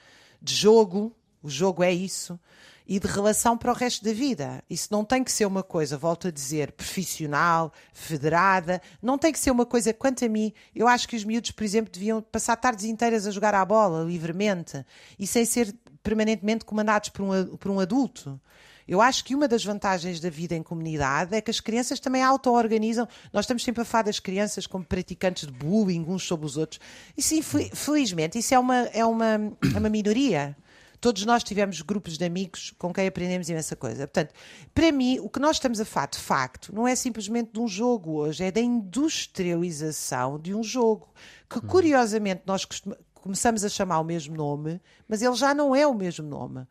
de 0.42 0.54
jogo, 0.54 1.14
O 1.44 1.50
jogo 1.50 1.84
é 1.84 1.92
isso. 1.92 2.40
E 2.86 2.98
de 2.98 3.06
relação 3.06 3.56
para 3.56 3.70
o 3.70 3.74
resto 3.74 4.02
da 4.02 4.14
vida. 4.14 4.64
Isso 4.68 4.88
não 4.90 5.04
tem 5.04 5.22
que 5.22 5.30
ser 5.30 5.44
uma 5.44 5.62
coisa, 5.62 5.98
volto 5.98 6.28
a 6.28 6.30
dizer, 6.30 6.72
profissional, 6.72 7.70
federada. 7.92 8.80
Não 9.02 9.18
tem 9.18 9.30
que 9.30 9.38
ser 9.38 9.50
uma 9.50 9.66
coisa, 9.66 9.92
quanto 9.92 10.24
a 10.24 10.28
mim, 10.28 10.54
eu 10.74 10.88
acho 10.88 11.06
que 11.06 11.14
os 11.14 11.22
miúdos, 11.22 11.50
por 11.50 11.62
exemplo, 11.64 11.92
deviam 11.92 12.22
passar 12.22 12.56
tardes 12.56 12.86
inteiras 12.86 13.26
a 13.26 13.30
jogar 13.30 13.54
à 13.54 13.64
bola, 13.64 14.04
livremente, 14.04 14.84
e 15.18 15.26
sem 15.26 15.44
ser 15.44 15.74
permanentemente 16.02 16.64
comandados 16.64 17.10
por 17.10 17.22
um, 17.22 17.56
por 17.56 17.70
um 17.70 17.78
adulto. 17.78 18.40
Eu 18.86 19.00
acho 19.00 19.24
que 19.24 19.34
uma 19.34 19.48
das 19.48 19.64
vantagens 19.64 20.20
da 20.20 20.30
vida 20.30 20.54
em 20.54 20.62
comunidade 20.62 21.34
é 21.34 21.40
que 21.42 21.50
as 21.50 21.60
crianças 21.60 22.00
também 22.00 22.22
auto-organizam. 22.22 23.06
Nós 23.32 23.44
estamos 23.44 23.62
sempre 23.62 23.82
a 23.82 23.84
falar 23.84 24.02
das 24.02 24.20
crianças 24.20 24.66
como 24.66 24.84
praticantes 24.84 25.46
de 25.46 25.52
bullying 25.52 26.04
uns 26.06 26.26
sobre 26.26 26.46
os 26.46 26.56
outros. 26.56 26.80
E 27.16 27.22
sim, 27.22 27.42
felizmente, 27.42 28.38
isso 28.38 28.54
é 28.54 28.58
uma, 28.58 28.76
é 28.92 29.04
uma, 29.04 29.52
é 29.74 29.78
uma 29.78 29.88
minoria. 29.88 30.56
Todos 31.04 31.26
nós 31.26 31.44
tivemos 31.44 31.82
grupos 31.82 32.16
de 32.16 32.24
amigos 32.24 32.72
com 32.78 32.90
quem 32.90 33.06
aprendemos 33.06 33.46
imensa 33.50 33.76
coisa. 33.76 34.08
Portanto, 34.08 34.32
para 34.74 34.90
mim, 34.90 35.18
o 35.20 35.28
que 35.28 35.38
nós 35.38 35.56
estamos 35.56 35.78
a 35.78 35.84
falar, 35.84 36.06
de 36.06 36.18
facto, 36.18 36.74
não 36.74 36.88
é 36.88 36.96
simplesmente 36.96 37.52
de 37.52 37.60
um 37.60 37.68
jogo 37.68 38.12
hoje, 38.12 38.42
é 38.42 38.50
da 38.50 38.62
industrialização 38.62 40.38
de 40.38 40.54
um 40.54 40.62
jogo. 40.62 41.12
Que, 41.46 41.60
curiosamente, 41.60 42.40
nós 42.46 42.66
começamos 43.12 43.62
a 43.66 43.68
chamar 43.68 44.00
o 44.00 44.02
mesmo 44.02 44.34
nome, 44.34 44.80
mas 45.06 45.20
ele 45.20 45.34
já 45.34 45.52
não 45.52 45.76
é 45.76 45.86
o 45.86 45.92
mesmo 45.92 46.26
nome. 46.26 46.66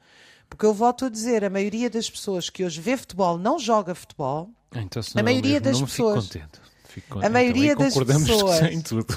Porque 0.49 0.65
eu 0.65 0.73
volto 0.73 1.05
a 1.05 1.09
dizer, 1.09 1.45
a 1.45 1.49
maioria 1.51 1.87
das 1.87 2.09
pessoas 2.09 2.49
que 2.49 2.65
hoje 2.65 2.81
vê 2.81 2.97
futebol 2.97 3.37
não 3.37 3.59
joga 3.59 3.93
futebol. 3.93 4.49
Então, 4.73 5.03
a 5.15 5.21
maioria 5.21 5.61
das 5.61 5.79
pessoas. 5.79 6.25
Fico 6.25 6.39
contente. 6.39 6.61
Fico 6.85 7.07
contente. 7.07 7.27
A 7.27 7.29
maioria 7.29 7.75
das 7.75 7.93
pessoas. 8.01 8.61
Em 8.63 8.81
tudo. 8.81 9.15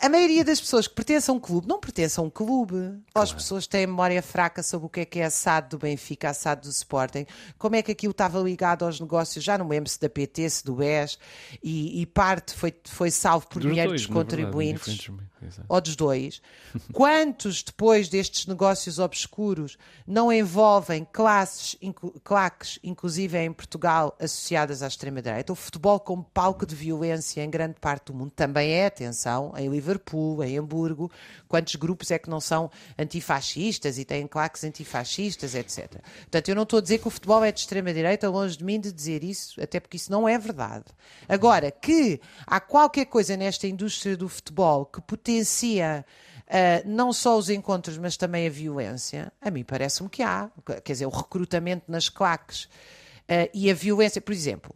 A 0.00 0.08
maioria 0.08 0.44
das 0.44 0.60
pessoas 0.60 0.86
que 0.86 0.94
pertencem 0.94 1.32
a 1.32 1.36
um 1.36 1.40
clube 1.40 1.68
não 1.68 1.78
pertencem 1.78 2.22
a 2.22 2.26
um 2.26 2.30
clube. 2.30 2.74
Claro. 2.74 3.02
As 3.14 3.32
pessoas 3.32 3.66
têm 3.66 3.86
memória 3.86 4.22
fraca 4.22 4.62
sobre 4.62 4.86
o 4.86 4.88
que 4.88 5.00
é 5.00 5.04
que 5.04 5.20
é 5.20 5.24
assado 5.24 5.70
do 5.70 5.78
Benfica, 5.78 6.30
assado 6.30 6.62
do 6.62 6.70
Sporting, 6.70 7.26
como 7.58 7.76
é 7.76 7.82
que 7.82 7.92
aquilo 7.92 8.12
estava 8.12 8.38
ligado 8.40 8.84
aos 8.84 8.98
negócios, 8.98 9.44
já 9.44 9.56
não 9.56 9.68
lembro 9.68 9.88
se 9.88 10.00
da 10.00 10.08
PT, 10.08 10.50
se 10.50 10.64
do 10.64 10.74
BES, 10.74 11.18
e, 11.62 12.02
e 12.02 12.06
parte 12.06 12.54
foi, 12.54 12.74
foi 12.84 13.10
salvo 13.10 13.46
por 13.48 13.62
dinheiro 13.62 13.92
dos 13.92 14.06
contribuintes. 14.06 15.06
Verdade, 15.06 15.32
ou 15.68 15.80
dos 15.80 15.96
dois. 15.96 16.40
Quantos 16.92 17.62
depois 17.62 18.08
destes 18.08 18.46
negócios 18.46 18.98
obscuros 18.98 19.76
não 20.06 20.32
envolvem 20.32 21.06
classes, 21.10 21.76
inc 21.80 21.96
claques, 22.22 22.78
inclusive 22.82 23.38
em 23.38 23.52
Portugal, 23.52 24.16
associadas 24.20 24.82
à 24.82 24.86
extrema-direita? 24.86 25.52
O 25.52 25.56
futebol 25.56 25.98
como 25.98 26.24
palco 26.24 26.64
de 26.64 26.74
violência 26.74 27.42
em 27.42 27.50
grande 27.50 27.74
parte 27.80 28.06
do 28.06 28.14
mundo 28.14 28.32
também 28.34 28.72
é, 28.72 28.86
atenção, 28.86 29.51
em 29.56 29.68
Liverpool, 29.68 30.42
em 30.42 30.58
Hamburgo, 30.58 31.10
quantos 31.48 31.74
grupos 31.76 32.10
é 32.10 32.18
que 32.18 32.30
não 32.30 32.40
são 32.40 32.70
antifascistas 32.98 33.98
e 33.98 34.04
têm 34.04 34.26
claques 34.26 34.64
antifascistas, 34.64 35.54
etc. 35.54 36.00
Portanto, 36.22 36.48
eu 36.48 36.54
não 36.54 36.62
estou 36.62 36.78
a 36.78 36.82
dizer 36.82 36.98
que 36.98 37.08
o 37.08 37.10
futebol 37.10 37.44
é 37.44 37.52
de 37.52 37.60
extrema-direita, 37.60 38.28
longe 38.28 38.56
de 38.56 38.64
mim 38.64 38.80
de 38.80 38.92
dizer 38.92 39.22
isso, 39.24 39.60
até 39.60 39.80
porque 39.80 39.96
isso 39.96 40.10
não 40.10 40.28
é 40.28 40.38
verdade. 40.38 40.86
Agora, 41.28 41.70
que 41.70 42.20
há 42.46 42.60
qualquer 42.60 43.06
coisa 43.06 43.36
nesta 43.36 43.66
indústria 43.66 44.16
do 44.16 44.28
futebol 44.28 44.86
que 44.86 45.00
potencia 45.00 46.04
Uh, 46.52 46.86
não 46.86 47.14
só 47.14 47.38
os 47.38 47.48
encontros, 47.48 47.96
mas 47.96 48.14
também 48.18 48.46
a 48.46 48.50
violência, 48.50 49.32
a 49.40 49.50
mim 49.50 49.64
parece-me 49.64 50.10
que 50.10 50.22
há. 50.22 50.50
Quer 50.84 50.92
dizer, 50.92 51.06
o 51.06 51.08
recrutamento 51.08 51.90
nas 51.90 52.10
claques 52.10 52.64
uh, 52.64 53.48
e 53.54 53.70
a 53.70 53.74
violência, 53.74 54.20
por 54.20 54.32
exemplo, 54.32 54.74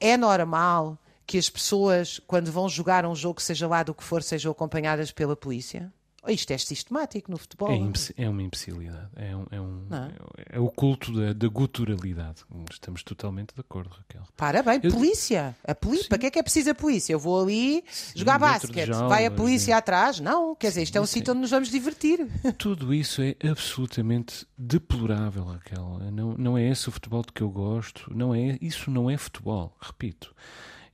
é 0.00 0.16
normal 0.16 0.98
que 1.30 1.38
as 1.38 1.48
pessoas, 1.48 2.20
quando 2.26 2.50
vão 2.50 2.68
jogar 2.68 3.06
um 3.06 3.14
jogo, 3.14 3.40
seja 3.40 3.68
lá 3.68 3.84
do 3.84 3.94
que 3.94 4.02
for, 4.02 4.20
sejam 4.20 4.50
acompanhadas 4.50 5.12
pela 5.12 5.36
polícia? 5.36 5.92
Isto 6.26 6.50
é 6.50 6.58
sistemático 6.58 7.30
no 7.30 7.38
futebol. 7.38 7.70
É, 7.70 8.24
é 8.24 8.28
uma 8.28 8.42
imbecilidade. 8.42 9.08
É, 9.14 9.36
um, 9.36 9.46
é, 9.48 9.60
um, 9.60 9.86
é, 9.92 10.56
é, 10.56 10.58
o 10.58 10.68
culto 10.68 11.12
da, 11.12 11.32
da 11.32 11.46
guturalidade. 11.46 12.42
Estamos 12.68 13.04
totalmente 13.04 13.54
de 13.54 13.60
acordo, 13.60 13.90
Raquel. 13.90 14.24
Para 14.36 14.60
bem, 14.60 14.80
Eu... 14.82 14.90
polícia. 14.90 15.56
A 15.62 15.72
polícia. 15.72 16.08
Para 16.08 16.18
que 16.18 16.26
é 16.26 16.30
que 16.32 16.38
é 16.40 16.42
preciso 16.42 16.70
a 16.70 16.74
polícia? 16.74 17.12
Eu 17.12 17.20
vou 17.20 17.40
ali 17.40 17.84
sim, 17.88 18.18
jogar 18.18 18.36
basquete. 18.36 18.90
Vai 18.90 19.24
a 19.24 19.30
polícia 19.30 19.76
atrás? 19.76 20.18
Não. 20.18 20.56
Quer 20.56 20.70
dizer, 20.70 20.82
isto 20.82 20.98
é 20.98 21.00
um 21.00 21.06
sítio 21.06 21.30
onde 21.30 21.42
nos 21.42 21.50
vamos 21.50 21.70
divertir. 21.70 22.26
Tudo 22.58 22.92
isso 22.92 23.22
é 23.22 23.36
absolutamente 23.48 24.44
deplorável, 24.58 25.44
Raquel. 25.44 26.00
Não, 26.12 26.34
não 26.36 26.58
é 26.58 26.68
esse 26.68 26.88
o 26.88 26.92
futebol 26.92 27.22
de 27.22 27.32
que 27.32 27.40
eu 27.40 27.50
gosto. 27.50 28.12
Não 28.12 28.34
é, 28.34 28.58
isso 28.60 28.90
não 28.90 29.08
é 29.08 29.16
futebol. 29.16 29.76
Repito. 29.80 30.34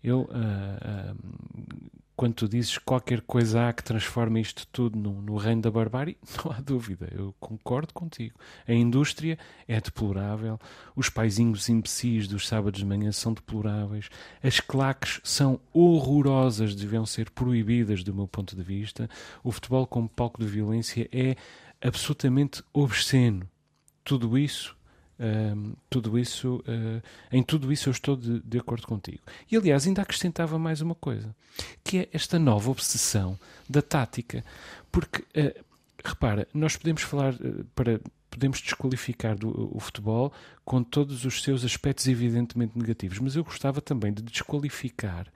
Eu, 0.03 0.21
uh, 0.21 0.25
uh, 0.25 1.91
quando 2.17 2.35
tu 2.35 2.49
dizes 2.49 2.79
qualquer 2.79 3.21
coisa 3.21 3.69
há 3.69 3.73
que 3.73 3.85
transforme 3.85 4.41
isto 4.41 4.67
tudo 4.69 4.99
no, 4.99 5.21
no, 5.21 5.37
reino 5.37 5.63
da 5.63 5.71
barbárie, 5.71 6.17
não 6.45 6.53
há 6.53 6.61
dúvida, 6.61 7.09
eu 7.13 7.35
concordo 7.39 7.93
contigo. 7.93 8.39
A 8.67 8.73
indústria 8.73 9.39
é 9.69 9.81
deplorável, 9.81 10.59
os 10.95 11.09
paizinhos 11.09 11.69
imbecis 11.69 12.27
dos 12.27 12.47
sábados 12.47 12.81
de 12.81 12.87
manhã 12.87 13.13
são 13.13 13.33
deploráveis, 13.33 14.09
as 14.43 14.61
claques 14.61 15.21
são 15.25 15.61
horrorosas, 15.73 16.75
deviam 16.75 17.05
ser 17.05 17.31
proibidas 17.31 18.03
do 18.03 18.15
meu 18.15 18.29
ponto 18.29 18.55
de 18.55 18.63
vista. 18.63 19.09
O 19.43 19.51
futebol 19.51 19.87
como 19.87 20.09
palco 20.09 20.41
de 20.41 20.47
violência 20.47 21.09
é 21.13 21.37
absolutamente 21.83 22.63
obsceno. 22.73 23.49
Tudo 24.05 24.39
isso 24.39 24.76
Uh, 25.19 25.75
tudo 25.89 26.19
isso, 26.19 26.57
uh, 26.57 27.03
em 27.33 27.43
tudo 27.43 27.73
isso 27.73 27.89
eu 27.89 27.91
estou 27.91 28.17
de, 28.17 28.41
de, 28.41 28.59
acordo 28.59 28.87
contigo. 28.87 29.21
E 29.51 29.57
aliás, 29.57 29.87
ainda 29.87 30.03
acrescentava 30.03 30.59
mais 30.59 30.83
uma 30.83 30.95
coisa, 30.95 31.35
que 31.83 31.99
é 31.99 32.09
esta 32.13 32.39
nova 32.39 32.71
obsessão 32.71 33.39
da 33.69 33.81
tática. 33.81 34.45
Porque, 34.93 35.23
uh, 35.23 35.65
repara, 36.05 36.47
nós 36.53 36.77
podemos 36.77 37.03
falar 37.03 37.35
para. 37.75 38.01
Podemos 38.29 38.61
desqualificar 38.61 39.35
do, 39.35 39.75
o 39.75 39.81
futebol 39.81 40.31
com 40.63 40.83
todos 40.83 41.25
os 41.25 41.43
seus 41.43 41.65
aspectos 41.65 42.07
evidentemente 42.07 42.77
negativos, 42.77 43.19
mas 43.19 43.35
eu 43.35 43.43
gostava 43.43 43.81
também 43.81 44.13
de 44.13 44.21
desqualificar 44.23 45.33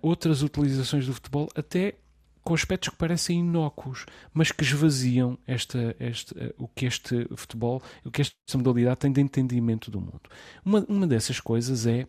outras 0.00 0.42
utilizações 0.42 1.04
do 1.04 1.12
futebol, 1.12 1.50
até 1.54 1.96
com 2.42 2.54
aspectos 2.54 2.88
que 2.88 2.96
parecem 2.96 3.40
inócuos, 3.40 4.06
mas 4.32 4.50
que 4.52 4.62
esvaziam 4.62 5.38
esta, 5.46 5.94
esta, 5.98 6.54
o 6.58 6.68
que 6.68 6.86
este 6.86 7.28
futebol, 7.36 7.82
o 8.04 8.10
que 8.10 8.22
esta 8.22 8.34
modalidade 8.56 9.00
tem 9.00 9.12
de 9.12 9.20
entendimento 9.20 9.90
do 9.90 10.00
mundo. 10.00 10.22
Uma, 10.64 10.84
uma 10.88 11.06
dessas 11.06 11.40
coisas 11.40 11.86
é 11.86 12.06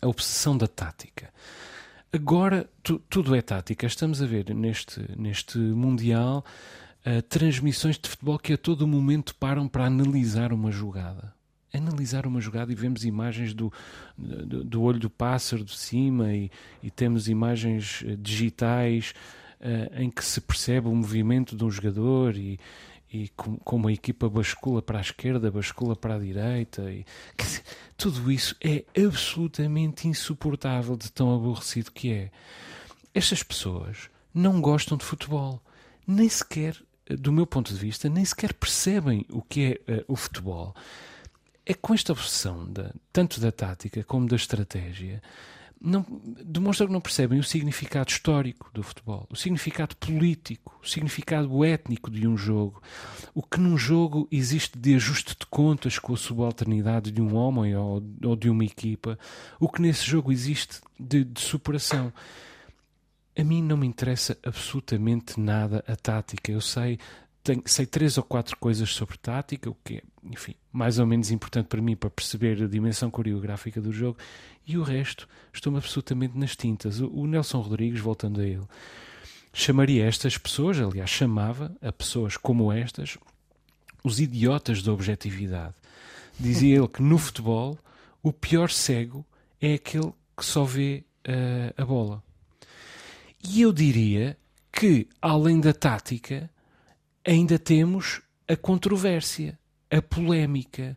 a 0.00 0.08
obsessão 0.08 0.56
da 0.56 0.66
tática. 0.66 1.32
Agora 2.12 2.68
tu, 2.82 2.98
tudo 3.08 3.34
é 3.34 3.42
tática. 3.42 3.86
Estamos 3.86 4.22
a 4.22 4.26
ver 4.26 4.54
neste, 4.54 5.00
neste 5.16 5.58
Mundial 5.58 6.44
uh, 7.06 7.22
transmissões 7.22 7.98
de 7.98 8.08
futebol 8.08 8.38
que 8.38 8.52
a 8.52 8.58
todo 8.58 8.86
momento 8.86 9.34
param 9.34 9.66
para 9.66 9.86
analisar 9.86 10.52
uma 10.52 10.70
jogada 10.70 11.34
analisar 11.76 12.26
uma 12.26 12.40
jogada 12.40 12.72
e 12.72 12.74
vemos 12.74 13.04
imagens 13.04 13.52
do, 13.52 13.72
do, 14.16 14.64
do 14.64 14.82
olho 14.82 14.98
do 14.98 15.10
pássaro 15.10 15.64
de 15.64 15.76
cima 15.76 16.32
e, 16.32 16.50
e 16.82 16.90
temos 16.90 17.28
imagens 17.28 18.02
eh, 18.06 18.16
digitais 18.18 19.14
uh, 19.60 20.00
em 20.00 20.10
que 20.10 20.24
se 20.24 20.40
percebe 20.40 20.88
o 20.88 20.94
movimento 20.94 21.56
de 21.56 21.64
um 21.64 21.70
jogador 21.70 22.36
e, 22.36 22.58
e 23.12 23.28
com, 23.36 23.56
como 23.58 23.88
a 23.88 23.92
equipa 23.92 24.28
bascula 24.28 24.82
para 24.82 24.98
a 24.98 25.00
esquerda, 25.00 25.50
bascula 25.50 25.94
para 25.94 26.16
a 26.16 26.18
direita. 26.18 26.82
E, 26.90 27.04
tudo 27.96 28.30
isso 28.30 28.56
é 28.60 28.84
absolutamente 29.00 30.08
insuportável 30.08 30.96
de 30.96 31.10
tão 31.10 31.34
aborrecido 31.34 31.92
que 31.92 32.12
é. 32.12 32.30
Estas 33.14 33.42
pessoas 33.42 34.10
não 34.32 34.60
gostam 34.60 34.98
de 34.98 35.04
futebol, 35.04 35.62
nem 36.06 36.28
sequer, 36.28 36.76
do 37.08 37.32
meu 37.32 37.46
ponto 37.46 37.72
de 37.72 37.78
vista, 37.78 38.08
nem 38.08 38.24
sequer 38.24 38.52
percebem 38.52 39.24
o 39.30 39.40
que 39.40 39.80
é 39.86 39.92
uh, 39.92 40.04
o 40.08 40.16
futebol. 40.16 40.74
É 41.66 41.72
com 41.72 41.94
esta 41.94 42.12
obsessão, 42.12 42.70
da, 42.70 42.92
tanto 43.12 43.40
da 43.40 43.50
tática 43.50 44.04
como 44.04 44.28
da 44.28 44.36
estratégia, 44.36 45.22
não, 45.84 46.04
demonstram 46.42 46.86
que 46.86 46.92
não 46.92 47.00
percebem 47.00 47.38
o 47.38 47.44
significado 47.44 48.10
histórico 48.10 48.70
do 48.72 48.82
futebol, 48.82 49.26
o 49.30 49.36
significado 49.36 49.94
político, 49.96 50.80
o 50.82 50.88
significado 50.88 51.62
étnico 51.62 52.10
de 52.10 52.26
um 52.26 52.38
jogo, 52.38 52.82
o 53.34 53.42
que 53.42 53.60
num 53.60 53.76
jogo 53.76 54.26
existe 54.32 54.78
de 54.78 54.94
ajuste 54.94 55.36
de 55.38 55.44
contas 55.46 55.98
com 55.98 56.14
a 56.14 56.16
subalternidade 56.16 57.10
de 57.10 57.20
um 57.20 57.34
homem 57.34 57.76
ou, 57.76 58.02
ou 58.24 58.34
de 58.34 58.48
uma 58.48 58.64
equipa, 58.64 59.18
o 59.60 59.68
que 59.68 59.82
nesse 59.82 60.06
jogo 60.06 60.32
existe 60.32 60.80
de, 60.98 61.22
de 61.22 61.40
superação. 61.40 62.10
A 63.36 63.44
mim 63.44 63.62
não 63.62 63.76
me 63.76 63.86
interessa 63.86 64.38
absolutamente 64.44 65.38
nada 65.38 65.84
a 65.88 65.96
tática. 65.96 66.52
Eu 66.52 66.60
sei 66.60 67.00
tenho, 67.44 67.62
sei 67.66 67.84
três 67.84 68.16
ou 68.16 68.24
quatro 68.24 68.56
coisas 68.56 68.90
sobre 68.90 69.18
tática, 69.18 69.68
o 69.68 69.76
que 69.84 69.98
é, 69.98 70.02
enfim, 70.24 70.54
mais 70.72 70.98
ou 70.98 71.06
menos 71.06 71.30
importante 71.30 71.66
para 71.66 71.80
mim 71.80 71.94
para 71.94 72.08
perceber 72.08 72.60
a 72.62 72.66
dimensão 72.66 73.10
coreográfica 73.10 73.80
do 73.80 73.92
jogo, 73.92 74.18
e 74.66 74.78
o 74.78 74.82
resto 74.82 75.28
estou-me 75.52 75.78
absolutamente 75.78 76.36
nas 76.38 76.56
tintas. 76.56 77.00
O, 77.00 77.08
o, 77.08 77.26
Nelson 77.26 77.60
Rodrigues, 77.60 78.00
voltando 78.00 78.40
a 78.40 78.44
ele, 78.44 78.66
chamaria 79.52 80.06
estas 80.06 80.38
pessoas, 80.38 80.80
aliás, 80.80 81.10
chamava 81.10 81.76
a 81.82 81.92
pessoas 81.92 82.38
como 82.38 82.72
estas, 82.72 83.18
os 84.02 84.18
idiotas 84.18 84.82
da 84.82 84.92
objetividade. 84.92 85.74
Dizia 86.40 86.78
ele 86.78 86.88
que 86.88 87.02
no 87.02 87.18
futebol 87.18 87.78
o 88.22 88.32
pior 88.32 88.70
cego 88.70 89.24
é 89.60 89.74
aquele 89.74 90.12
que 90.36 90.44
só 90.44 90.64
vê 90.64 91.04
uh, 91.28 91.80
a 91.80 91.84
bola. 91.84 92.22
E 93.46 93.60
eu 93.60 93.72
diria 93.72 94.36
que, 94.72 95.06
além 95.20 95.60
da 95.60 95.74
tática, 95.74 96.50
ainda 97.24 97.58
temos 97.58 98.20
a 98.46 98.56
controvérsia, 98.56 99.58
a 99.90 100.02
polémica, 100.02 100.96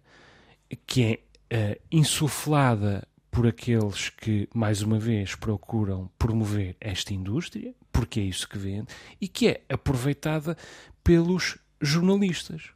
que 0.85 1.03
é 1.49 1.75
uh, 1.75 1.81
insuflada 1.91 3.07
por 3.31 3.47
aqueles 3.47 4.09
que, 4.09 4.49
mais 4.53 4.81
uma 4.81 4.99
vez, 4.99 5.35
procuram 5.35 6.09
promover 6.17 6.75
esta 6.81 7.13
indústria, 7.13 7.73
porque 7.91 8.19
é 8.19 8.23
isso 8.23 8.47
que 8.49 8.57
vende, 8.57 8.87
e 9.21 9.27
que 9.27 9.47
é 9.47 9.61
aproveitada 9.69 10.57
pelos 11.03 11.57
jornalistas 11.79 12.71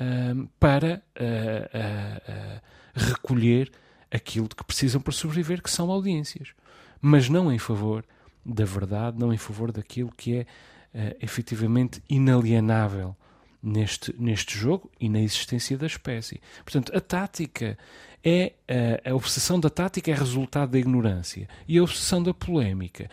uh, 0.00 0.48
para 0.58 1.02
uh, 1.16 2.60
recolher 2.94 3.70
aquilo 4.10 4.48
de 4.48 4.54
que 4.54 4.64
precisam 4.64 5.00
para 5.00 5.12
sobreviver, 5.12 5.62
que 5.62 5.70
são 5.70 5.90
audiências, 5.90 6.54
mas 7.00 7.28
não 7.28 7.52
em 7.52 7.58
favor 7.58 8.04
da 8.44 8.64
verdade, 8.64 9.18
não 9.18 9.32
em 9.32 9.38
favor 9.38 9.72
daquilo 9.72 10.10
que 10.16 10.36
é 10.36 10.46
uh, 10.94 11.16
efetivamente 11.20 12.02
inalienável 12.08 13.16
neste, 13.62 14.14
neste 14.18 14.56
jogo 14.56 14.90
e 15.00 15.08
na 15.08 15.20
existência 15.20 15.76
da 15.78 15.86
espécie. 15.86 16.40
Portanto, 16.64 16.94
a 16.94 17.00
tática 17.00 17.78
é 18.22 18.52
uh, 18.70 19.10
a 19.10 19.14
obsessão 19.14 19.58
da 19.58 19.70
tática 19.70 20.10
é 20.10 20.14
resultado 20.14 20.70
da 20.70 20.78
ignorância 20.78 21.48
e 21.66 21.78
a 21.78 21.82
obsessão 21.82 22.22
da 22.22 22.32
polémica 22.32 23.10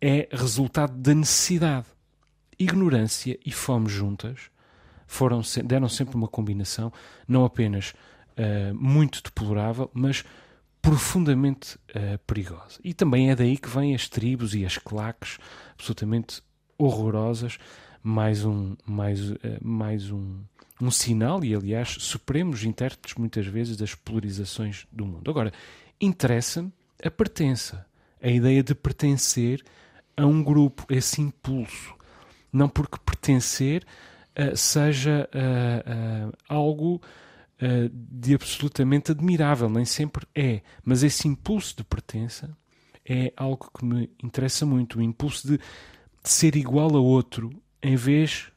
é 0.00 0.28
resultado 0.30 0.94
da 0.94 1.14
necessidade. 1.14 1.86
Ignorância 2.58 3.38
e 3.44 3.52
fome 3.52 3.88
juntas 3.88 4.50
foram, 5.06 5.42
deram 5.64 5.88
sempre 5.88 6.16
uma 6.16 6.28
combinação, 6.28 6.92
não 7.28 7.44
apenas 7.44 7.90
uh, 7.90 8.74
muito 8.74 9.22
deplorável, 9.22 9.90
mas 9.92 10.24
profundamente 10.80 11.76
uh, 11.90 12.18
perigosa. 12.26 12.78
E 12.82 12.94
também 12.94 13.30
é 13.30 13.36
daí 13.36 13.56
que 13.56 13.68
vêm 13.68 13.94
as 13.94 14.08
tribos 14.08 14.54
e 14.54 14.64
as 14.64 14.78
claques 14.78 15.38
absolutamente 15.72 16.42
horrorosas, 16.78 17.58
mais 18.02 18.44
um, 18.44 18.76
mais, 18.86 19.30
uh, 19.30 19.36
mais 19.62 20.10
um, 20.10 20.40
um 20.80 20.90
sinal 20.90 21.44
e, 21.44 21.54
aliás, 21.54 21.96
supremos 22.00 22.64
intérpretes 22.64 23.14
muitas 23.14 23.46
vezes 23.46 23.76
das 23.76 23.94
polarizações 23.94 24.86
do 24.92 25.04
mundo. 25.04 25.30
Agora, 25.30 25.52
interessa-me 26.00 26.72
a 27.02 27.10
pertença, 27.10 27.86
a 28.22 28.28
ideia 28.28 28.62
de 28.62 28.74
pertencer 28.74 29.62
a 30.16 30.26
um 30.26 30.42
grupo, 30.42 30.86
esse 30.88 31.20
impulso. 31.20 31.94
Não 32.52 32.68
porque 32.68 32.98
pertencer 33.04 33.84
uh, 34.38 34.56
seja 34.56 35.28
uh, 35.34 36.28
uh, 36.30 36.36
algo 36.48 37.00
de 37.90 38.34
absolutamente 38.34 39.12
admirável, 39.12 39.70
nem 39.70 39.86
sempre 39.86 40.26
é, 40.34 40.60
mas 40.84 41.02
esse 41.02 41.26
impulso 41.26 41.74
de 41.78 41.84
pertença 41.84 42.54
é 43.02 43.32
algo 43.34 43.70
que 43.74 43.82
me 43.82 44.10
interessa 44.22 44.66
muito, 44.66 44.98
o 44.98 45.02
impulso 45.02 45.48
de, 45.48 45.60
de 46.26 46.32
ser 46.32 46.56
igual 46.56 46.96
a 46.96 46.98
outro 46.98 47.50
em 47.80 47.94
vez 47.94 48.50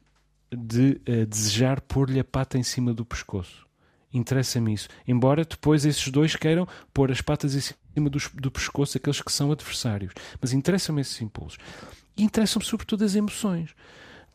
de 0.51 0.99
desejar 1.27 1.79
pôr-lhe 1.79 2.19
a 2.19 2.23
pata 2.23 2.57
em 2.57 2.63
cima 2.63 2.95
do 2.95 3.05
pescoço. 3.05 3.67
Interessa-me 4.11 4.73
isso. 4.73 4.89
Embora 5.07 5.45
depois 5.45 5.85
esses 5.85 6.07
dois 6.07 6.35
queiram 6.35 6.67
pôr 6.91 7.11
as 7.11 7.21
patas 7.21 7.53
em 7.53 7.59
cima 7.59 8.09
do, 8.09 8.17
do 8.33 8.49
pescoço, 8.49 8.97
aqueles 8.97 9.21
que 9.21 9.31
são 9.31 9.51
adversários. 9.51 10.13
Mas 10.41 10.51
interessam-me 10.51 11.01
esses 11.01 11.21
impulsos. 11.21 11.59
E 12.17 12.23
interessam-me 12.23 12.65
sobretudo 12.65 13.05
as 13.05 13.13
emoções. 13.13 13.75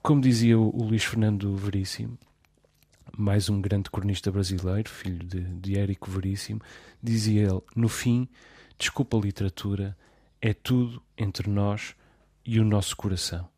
Como 0.01 0.20
dizia 0.20 0.57
o, 0.57 0.68
o 0.68 0.85
Luís 0.85 1.03
Fernando 1.03 1.57
Veríssimo, 1.57 2.16
mais 3.18 3.49
um 3.49 3.61
grande 3.61 3.91
cronista 3.91 4.30
brasileiro, 4.30 4.89
filho 4.89 5.26
de, 5.26 5.41
de 5.41 5.76
Érico 5.76 6.09
Veríssimo, 6.09 6.61
dizia 7.03 7.49
ele: 7.49 7.61
no 7.74 7.89
fim, 7.89 8.28
desculpa 8.78 9.16
a 9.16 9.20
literatura, 9.20 9.97
é 10.41 10.55
tudo 10.55 11.03
entre 11.18 11.51
nós 11.51 11.97
e 12.45 12.61
o 12.61 12.64
nosso 12.64 12.97
coração. 12.97 13.49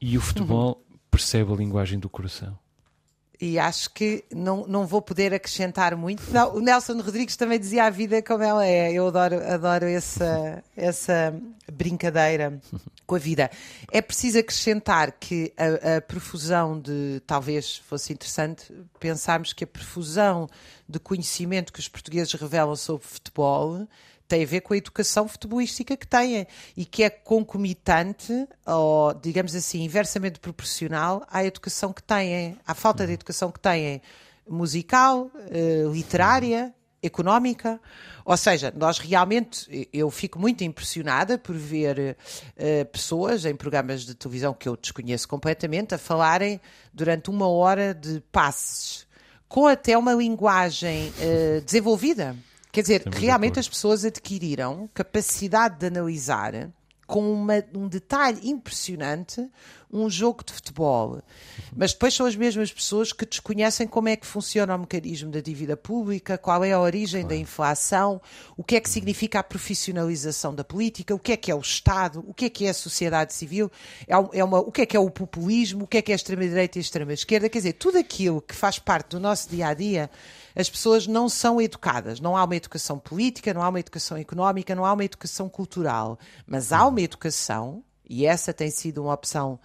E 0.00 0.16
o 0.16 0.20
futebol 0.20 0.82
uhum. 0.90 0.98
percebe 1.10 1.52
a 1.52 1.56
linguagem 1.56 1.98
do 1.98 2.08
coração 2.08 2.58
e 3.40 3.58
acho 3.58 3.90
que 3.90 4.24
não, 4.32 4.66
não 4.66 4.86
vou 4.86 5.02
poder 5.02 5.34
acrescentar 5.34 5.96
muito. 5.96 6.22
Não, 6.30 6.56
o 6.56 6.60
Nelson 6.60 7.00
Rodrigues 7.00 7.36
também 7.36 7.58
dizia 7.58 7.84
a 7.84 7.90
vida 7.90 8.22
como 8.22 8.42
ela 8.42 8.64
é. 8.64 8.92
Eu 8.92 9.08
adoro, 9.08 9.36
adoro 9.46 9.84
essa, 9.86 10.62
essa 10.76 11.34
brincadeira 11.70 12.58
com 13.06 13.16
a 13.16 13.18
vida. 13.18 13.50
É 13.90 14.00
preciso 14.00 14.38
acrescentar 14.38 15.12
que 15.12 15.52
a, 15.56 15.96
a 15.96 16.00
profusão 16.00 16.80
de. 16.80 17.20
Talvez 17.26 17.76
fosse 17.76 18.12
interessante 18.12 18.72
pensarmos 18.98 19.52
que 19.52 19.64
a 19.64 19.66
profusão 19.66 20.48
de 20.88 20.98
conhecimento 20.98 21.72
que 21.72 21.80
os 21.80 21.88
portugueses 21.88 22.32
revelam 22.34 22.76
sobre 22.76 23.06
futebol 23.06 23.86
tem 24.34 24.42
a 24.42 24.46
ver 24.46 24.62
com 24.62 24.74
a 24.74 24.76
educação 24.76 25.28
futebolística 25.28 25.96
que 25.96 26.06
têm 26.06 26.44
e 26.76 26.84
que 26.84 27.04
é 27.04 27.10
concomitante, 27.10 28.32
ou 28.66 29.14
digamos 29.14 29.54
assim, 29.54 29.84
inversamente 29.84 30.40
proporcional 30.40 31.24
à 31.30 31.44
educação 31.44 31.92
que 31.92 32.02
têm, 32.02 32.58
à 32.66 32.74
falta 32.74 33.04
de 33.04 33.10
uhum. 33.10 33.14
educação 33.14 33.52
que 33.52 33.60
têm 33.60 34.02
musical, 34.48 35.30
eh, 35.50 35.84
literária, 35.88 36.74
económica. 37.00 37.80
Ou 38.24 38.36
seja, 38.36 38.72
nós 38.76 38.98
realmente, 38.98 39.88
eu 39.92 40.10
fico 40.10 40.36
muito 40.36 40.64
impressionada 40.64 41.38
por 41.38 41.54
ver 41.54 42.16
uh, 42.56 42.84
pessoas 42.86 43.44
em 43.44 43.54
programas 43.54 44.04
de 44.04 44.14
televisão 44.14 44.52
que 44.52 44.68
eu 44.68 44.76
desconheço 44.76 45.28
completamente 45.28 45.94
a 45.94 45.98
falarem 45.98 46.60
durante 46.92 47.30
uma 47.30 47.46
hora 47.46 47.94
de 47.94 48.20
passes, 48.32 49.06
com 49.46 49.66
até 49.68 49.96
uma 49.96 50.14
linguagem 50.14 51.10
uh, 51.10 51.60
desenvolvida. 51.60 52.34
Quer 52.74 52.82
dizer, 52.82 53.04
realmente 53.06 53.60
as 53.60 53.68
pessoas 53.68 54.04
adquiriram 54.04 54.90
capacidade 54.92 55.78
de 55.78 55.86
analisar 55.86 56.72
com 57.06 57.32
uma, 57.32 57.62
um 57.72 57.86
detalhe 57.86 58.50
impressionante 58.50 59.48
um 59.92 60.10
jogo 60.10 60.42
de 60.44 60.52
futebol. 60.52 61.22
Mas 61.76 61.92
depois 61.92 62.12
são 62.12 62.26
as 62.26 62.34
mesmas 62.34 62.72
pessoas 62.72 63.12
que 63.12 63.24
desconhecem 63.24 63.86
como 63.86 64.08
é 64.08 64.16
que 64.16 64.26
funciona 64.26 64.74
o 64.74 64.78
mecanismo 64.80 65.30
da 65.30 65.40
dívida 65.40 65.76
pública, 65.76 66.36
qual 66.36 66.64
é 66.64 66.72
a 66.72 66.80
origem 66.80 67.20
claro. 67.20 67.36
da 67.36 67.40
inflação, 67.40 68.20
o 68.56 68.64
que 68.64 68.74
é 68.74 68.80
que 68.80 68.90
significa 68.90 69.38
a 69.38 69.44
profissionalização 69.44 70.52
da 70.52 70.64
política, 70.64 71.14
o 71.14 71.18
que 71.18 71.30
é 71.30 71.36
que 71.36 71.48
é 71.48 71.54
o 71.54 71.60
Estado, 71.60 72.24
o 72.26 72.34
que 72.34 72.46
é 72.46 72.50
que 72.50 72.66
é 72.66 72.70
a 72.70 72.74
sociedade 72.74 73.32
civil, 73.32 73.70
é 74.08 74.42
uma, 74.42 74.58
o 74.58 74.72
que 74.72 74.82
é 74.82 74.86
que 74.86 74.96
é 74.96 75.00
o 75.00 75.08
populismo, 75.08 75.84
o 75.84 75.86
que 75.86 75.98
é 75.98 76.02
que 76.02 76.10
é 76.10 76.14
a 76.14 76.16
extrema-direita 76.16 76.76
e 76.76 76.80
a 76.80 76.82
extrema-esquerda. 76.82 77.48
Quer 77.48 77.58
dizer, 77.58 77.74
tudo 77.74 77.98
aquilo 77.98 78.42
que 78.42 78.54
faz 78.54 78.80
parte 78.80 79.10
do 79.10 79.20
nosso 79.20 79.48
dia 79.48 79.68
a 79.68 79.74
dia 79.74 80.10
as 80.54 80.70
pessoas 80.70 81.06
não 81.06 81.28
são 81.28 81.60
educadas. 81.60 82.20
Não 82.20 82.36
há 82.36 82.44
uma 82.44 82.56
educação 82.56 82.98
política, 82.98 83.52
não 83.52 83.62
há 83.62 83.68
uma 83.68 83.80
educação 83.80 84.16
económica, 84.16 84.74
não 84.74 84.84
há 84.84 84.92
uma 84.92 85.04
educação 85.04 85.48
cultural. 85.48 86.18
Mas 86.46 86.72
há 86.72 86.86
uma 86.86 87.00
educação, 87.00 87.82
e 88.08 88.24
essa 88.24 88.52
tem 88.52 88.70
sido 88.70 89.02
uma 89.02 89.14
opção 89.14 89.58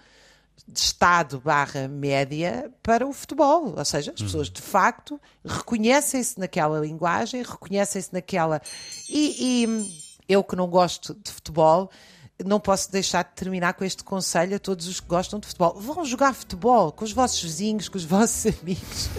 de 0.68 0.80
Estado 0.80 1.40
barra 1.40 1.88
média 1.88 2.72
para 2.84 3.08
o 3.08 3.14
futebol. 3.14 3.76
Ou 3.78 3.86
seja, 3.86 4.12
as 4.12 4.22
pessoas 4.22 4.50
de 4.50 4.62
facto 4.62 5.20
reconhecem-se 5.46 6.40
naquela 6.40 6.80
linguagem, 6.80 7.44
reconhecem-se 7.44 8.14
naquela. 8.14 8.62
E, 9.08 9.66
e 9.66 10.14
eu 10.28 10.44
que 10.44 10.56
não 10.56 10.68
gosto 10.68 11.16
de 11.16 11.32
futebol 11.32 11.90
não 12.46 12.60
posso 12.60 12.90
deixar 12.92 13.24
de 13.24 13.32
terminar 13.32 13.74
com 13.74 13.84
este 13.84 14.04
conselho 14.04 14.56
a 14.56 14.60
todos 14.60 14.88
os 14.88 15.00
que 15.00 15.08
gostam 15.08 15.40
de 15.40 15.48
futebol. 15.48 15.76
Vão 15.78 16.06
jogar 16.06 16.34
futebol 16.34 16.92
com 16.92 17.04
os 17.04 17.12
vossos 17.12 17.42
vizinhos, 17.42 17.90
com 17.90 17.98
os 17.98 18.06
vossos 18.06 18.54
amigos. 18.62 19.10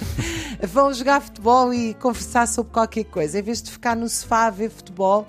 Vão 0.63 0.93
jogar 0.93 1.21
futebol 1.21 1.73
e 1.73 1.95
conversar 1.95 2.47
sobre 2.47 2.73
qualquer 2.73 3.05
coisa, 3.05 3.39
em 3.39 3.43
vez 3.43 3.63
de 3.63 3.71
ficar 3.71 3.97
no 3.97 4.09
sofá 4.09 4.47
a 4.47 4.51
ver 4.51 4.71
futebol, 4.71 5.27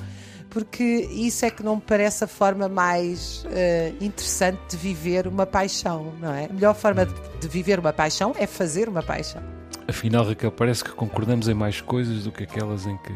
porque 0.49 0.83
isso 0.83 1.45
é 1.45 1.49
que 1.49 1.63
não 1.63 1.77
me 1.77 1.81
parece 1.81 2.25
a 2.25 2.27
forma 2.27 2.67
mais 2.67 3.45
uh, 3.45 4.03
interessante 4.03 4.59
de 4.69 4.77
viver 4.77 5.25
uma 5.27 5.45
paixão, 5.45 6.13
não 6.19 6.33
é? 6.33 6.45
A 6.45 6.53
melhor 6.53 6.75
forma 6.75 7.05
de, 7.05 7.47
viver 7.47 7.79
uma 7.79 7.93
paixão 7.93 8.35
é 8.37 8.45
fazer 8.45 8.89
uma 8.89 9.01
paixão. 9.01 9.41
Afinal, 9.87 10.25
Raquel, 10.25 10.51
parece 10.51 10.83
que 10.83 10.91
concordamos 10.91 11.47
em 11.47 11.53
mais 11.53 11.79
coisas 11.79 12.25
do 12.25 12.31
que 12.31 12.43
aquelas 12.43 12.85
em 12.85 12.97
que, 12.97 13.13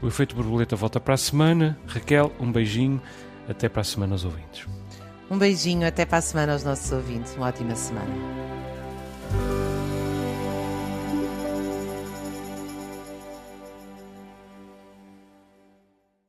O 0.00 0.06
Efeito 0.06 0.36
Borboleta 0.36 0.76
volta 0.76 1.00
para 1.00 1.14
a 1.14 1.18
semana. 1.18 1.78
Raquel, 1.86 2.32
um 2.38 2.52
beijinho. 2.52 3.00
Até 3.48 3.68
para 3.68 3.80
a 3.80 3.84
semana 3.84 4.14
aos 4.14 4.24
ouvintes. 4.24 4.68
Um 5.30 5.38
beijinho, 5.38 5.86
até 5.86 6.04
para 6.04 6.18
a 6.18 6.22
semana 6.22 6.52
aos 6.52 6.62
nossos 6.62 6.92
ouvintes. 6.92 7.34
Uma 7.36 7.48
ótima 7.48 7.74
semana. 7.74 8.51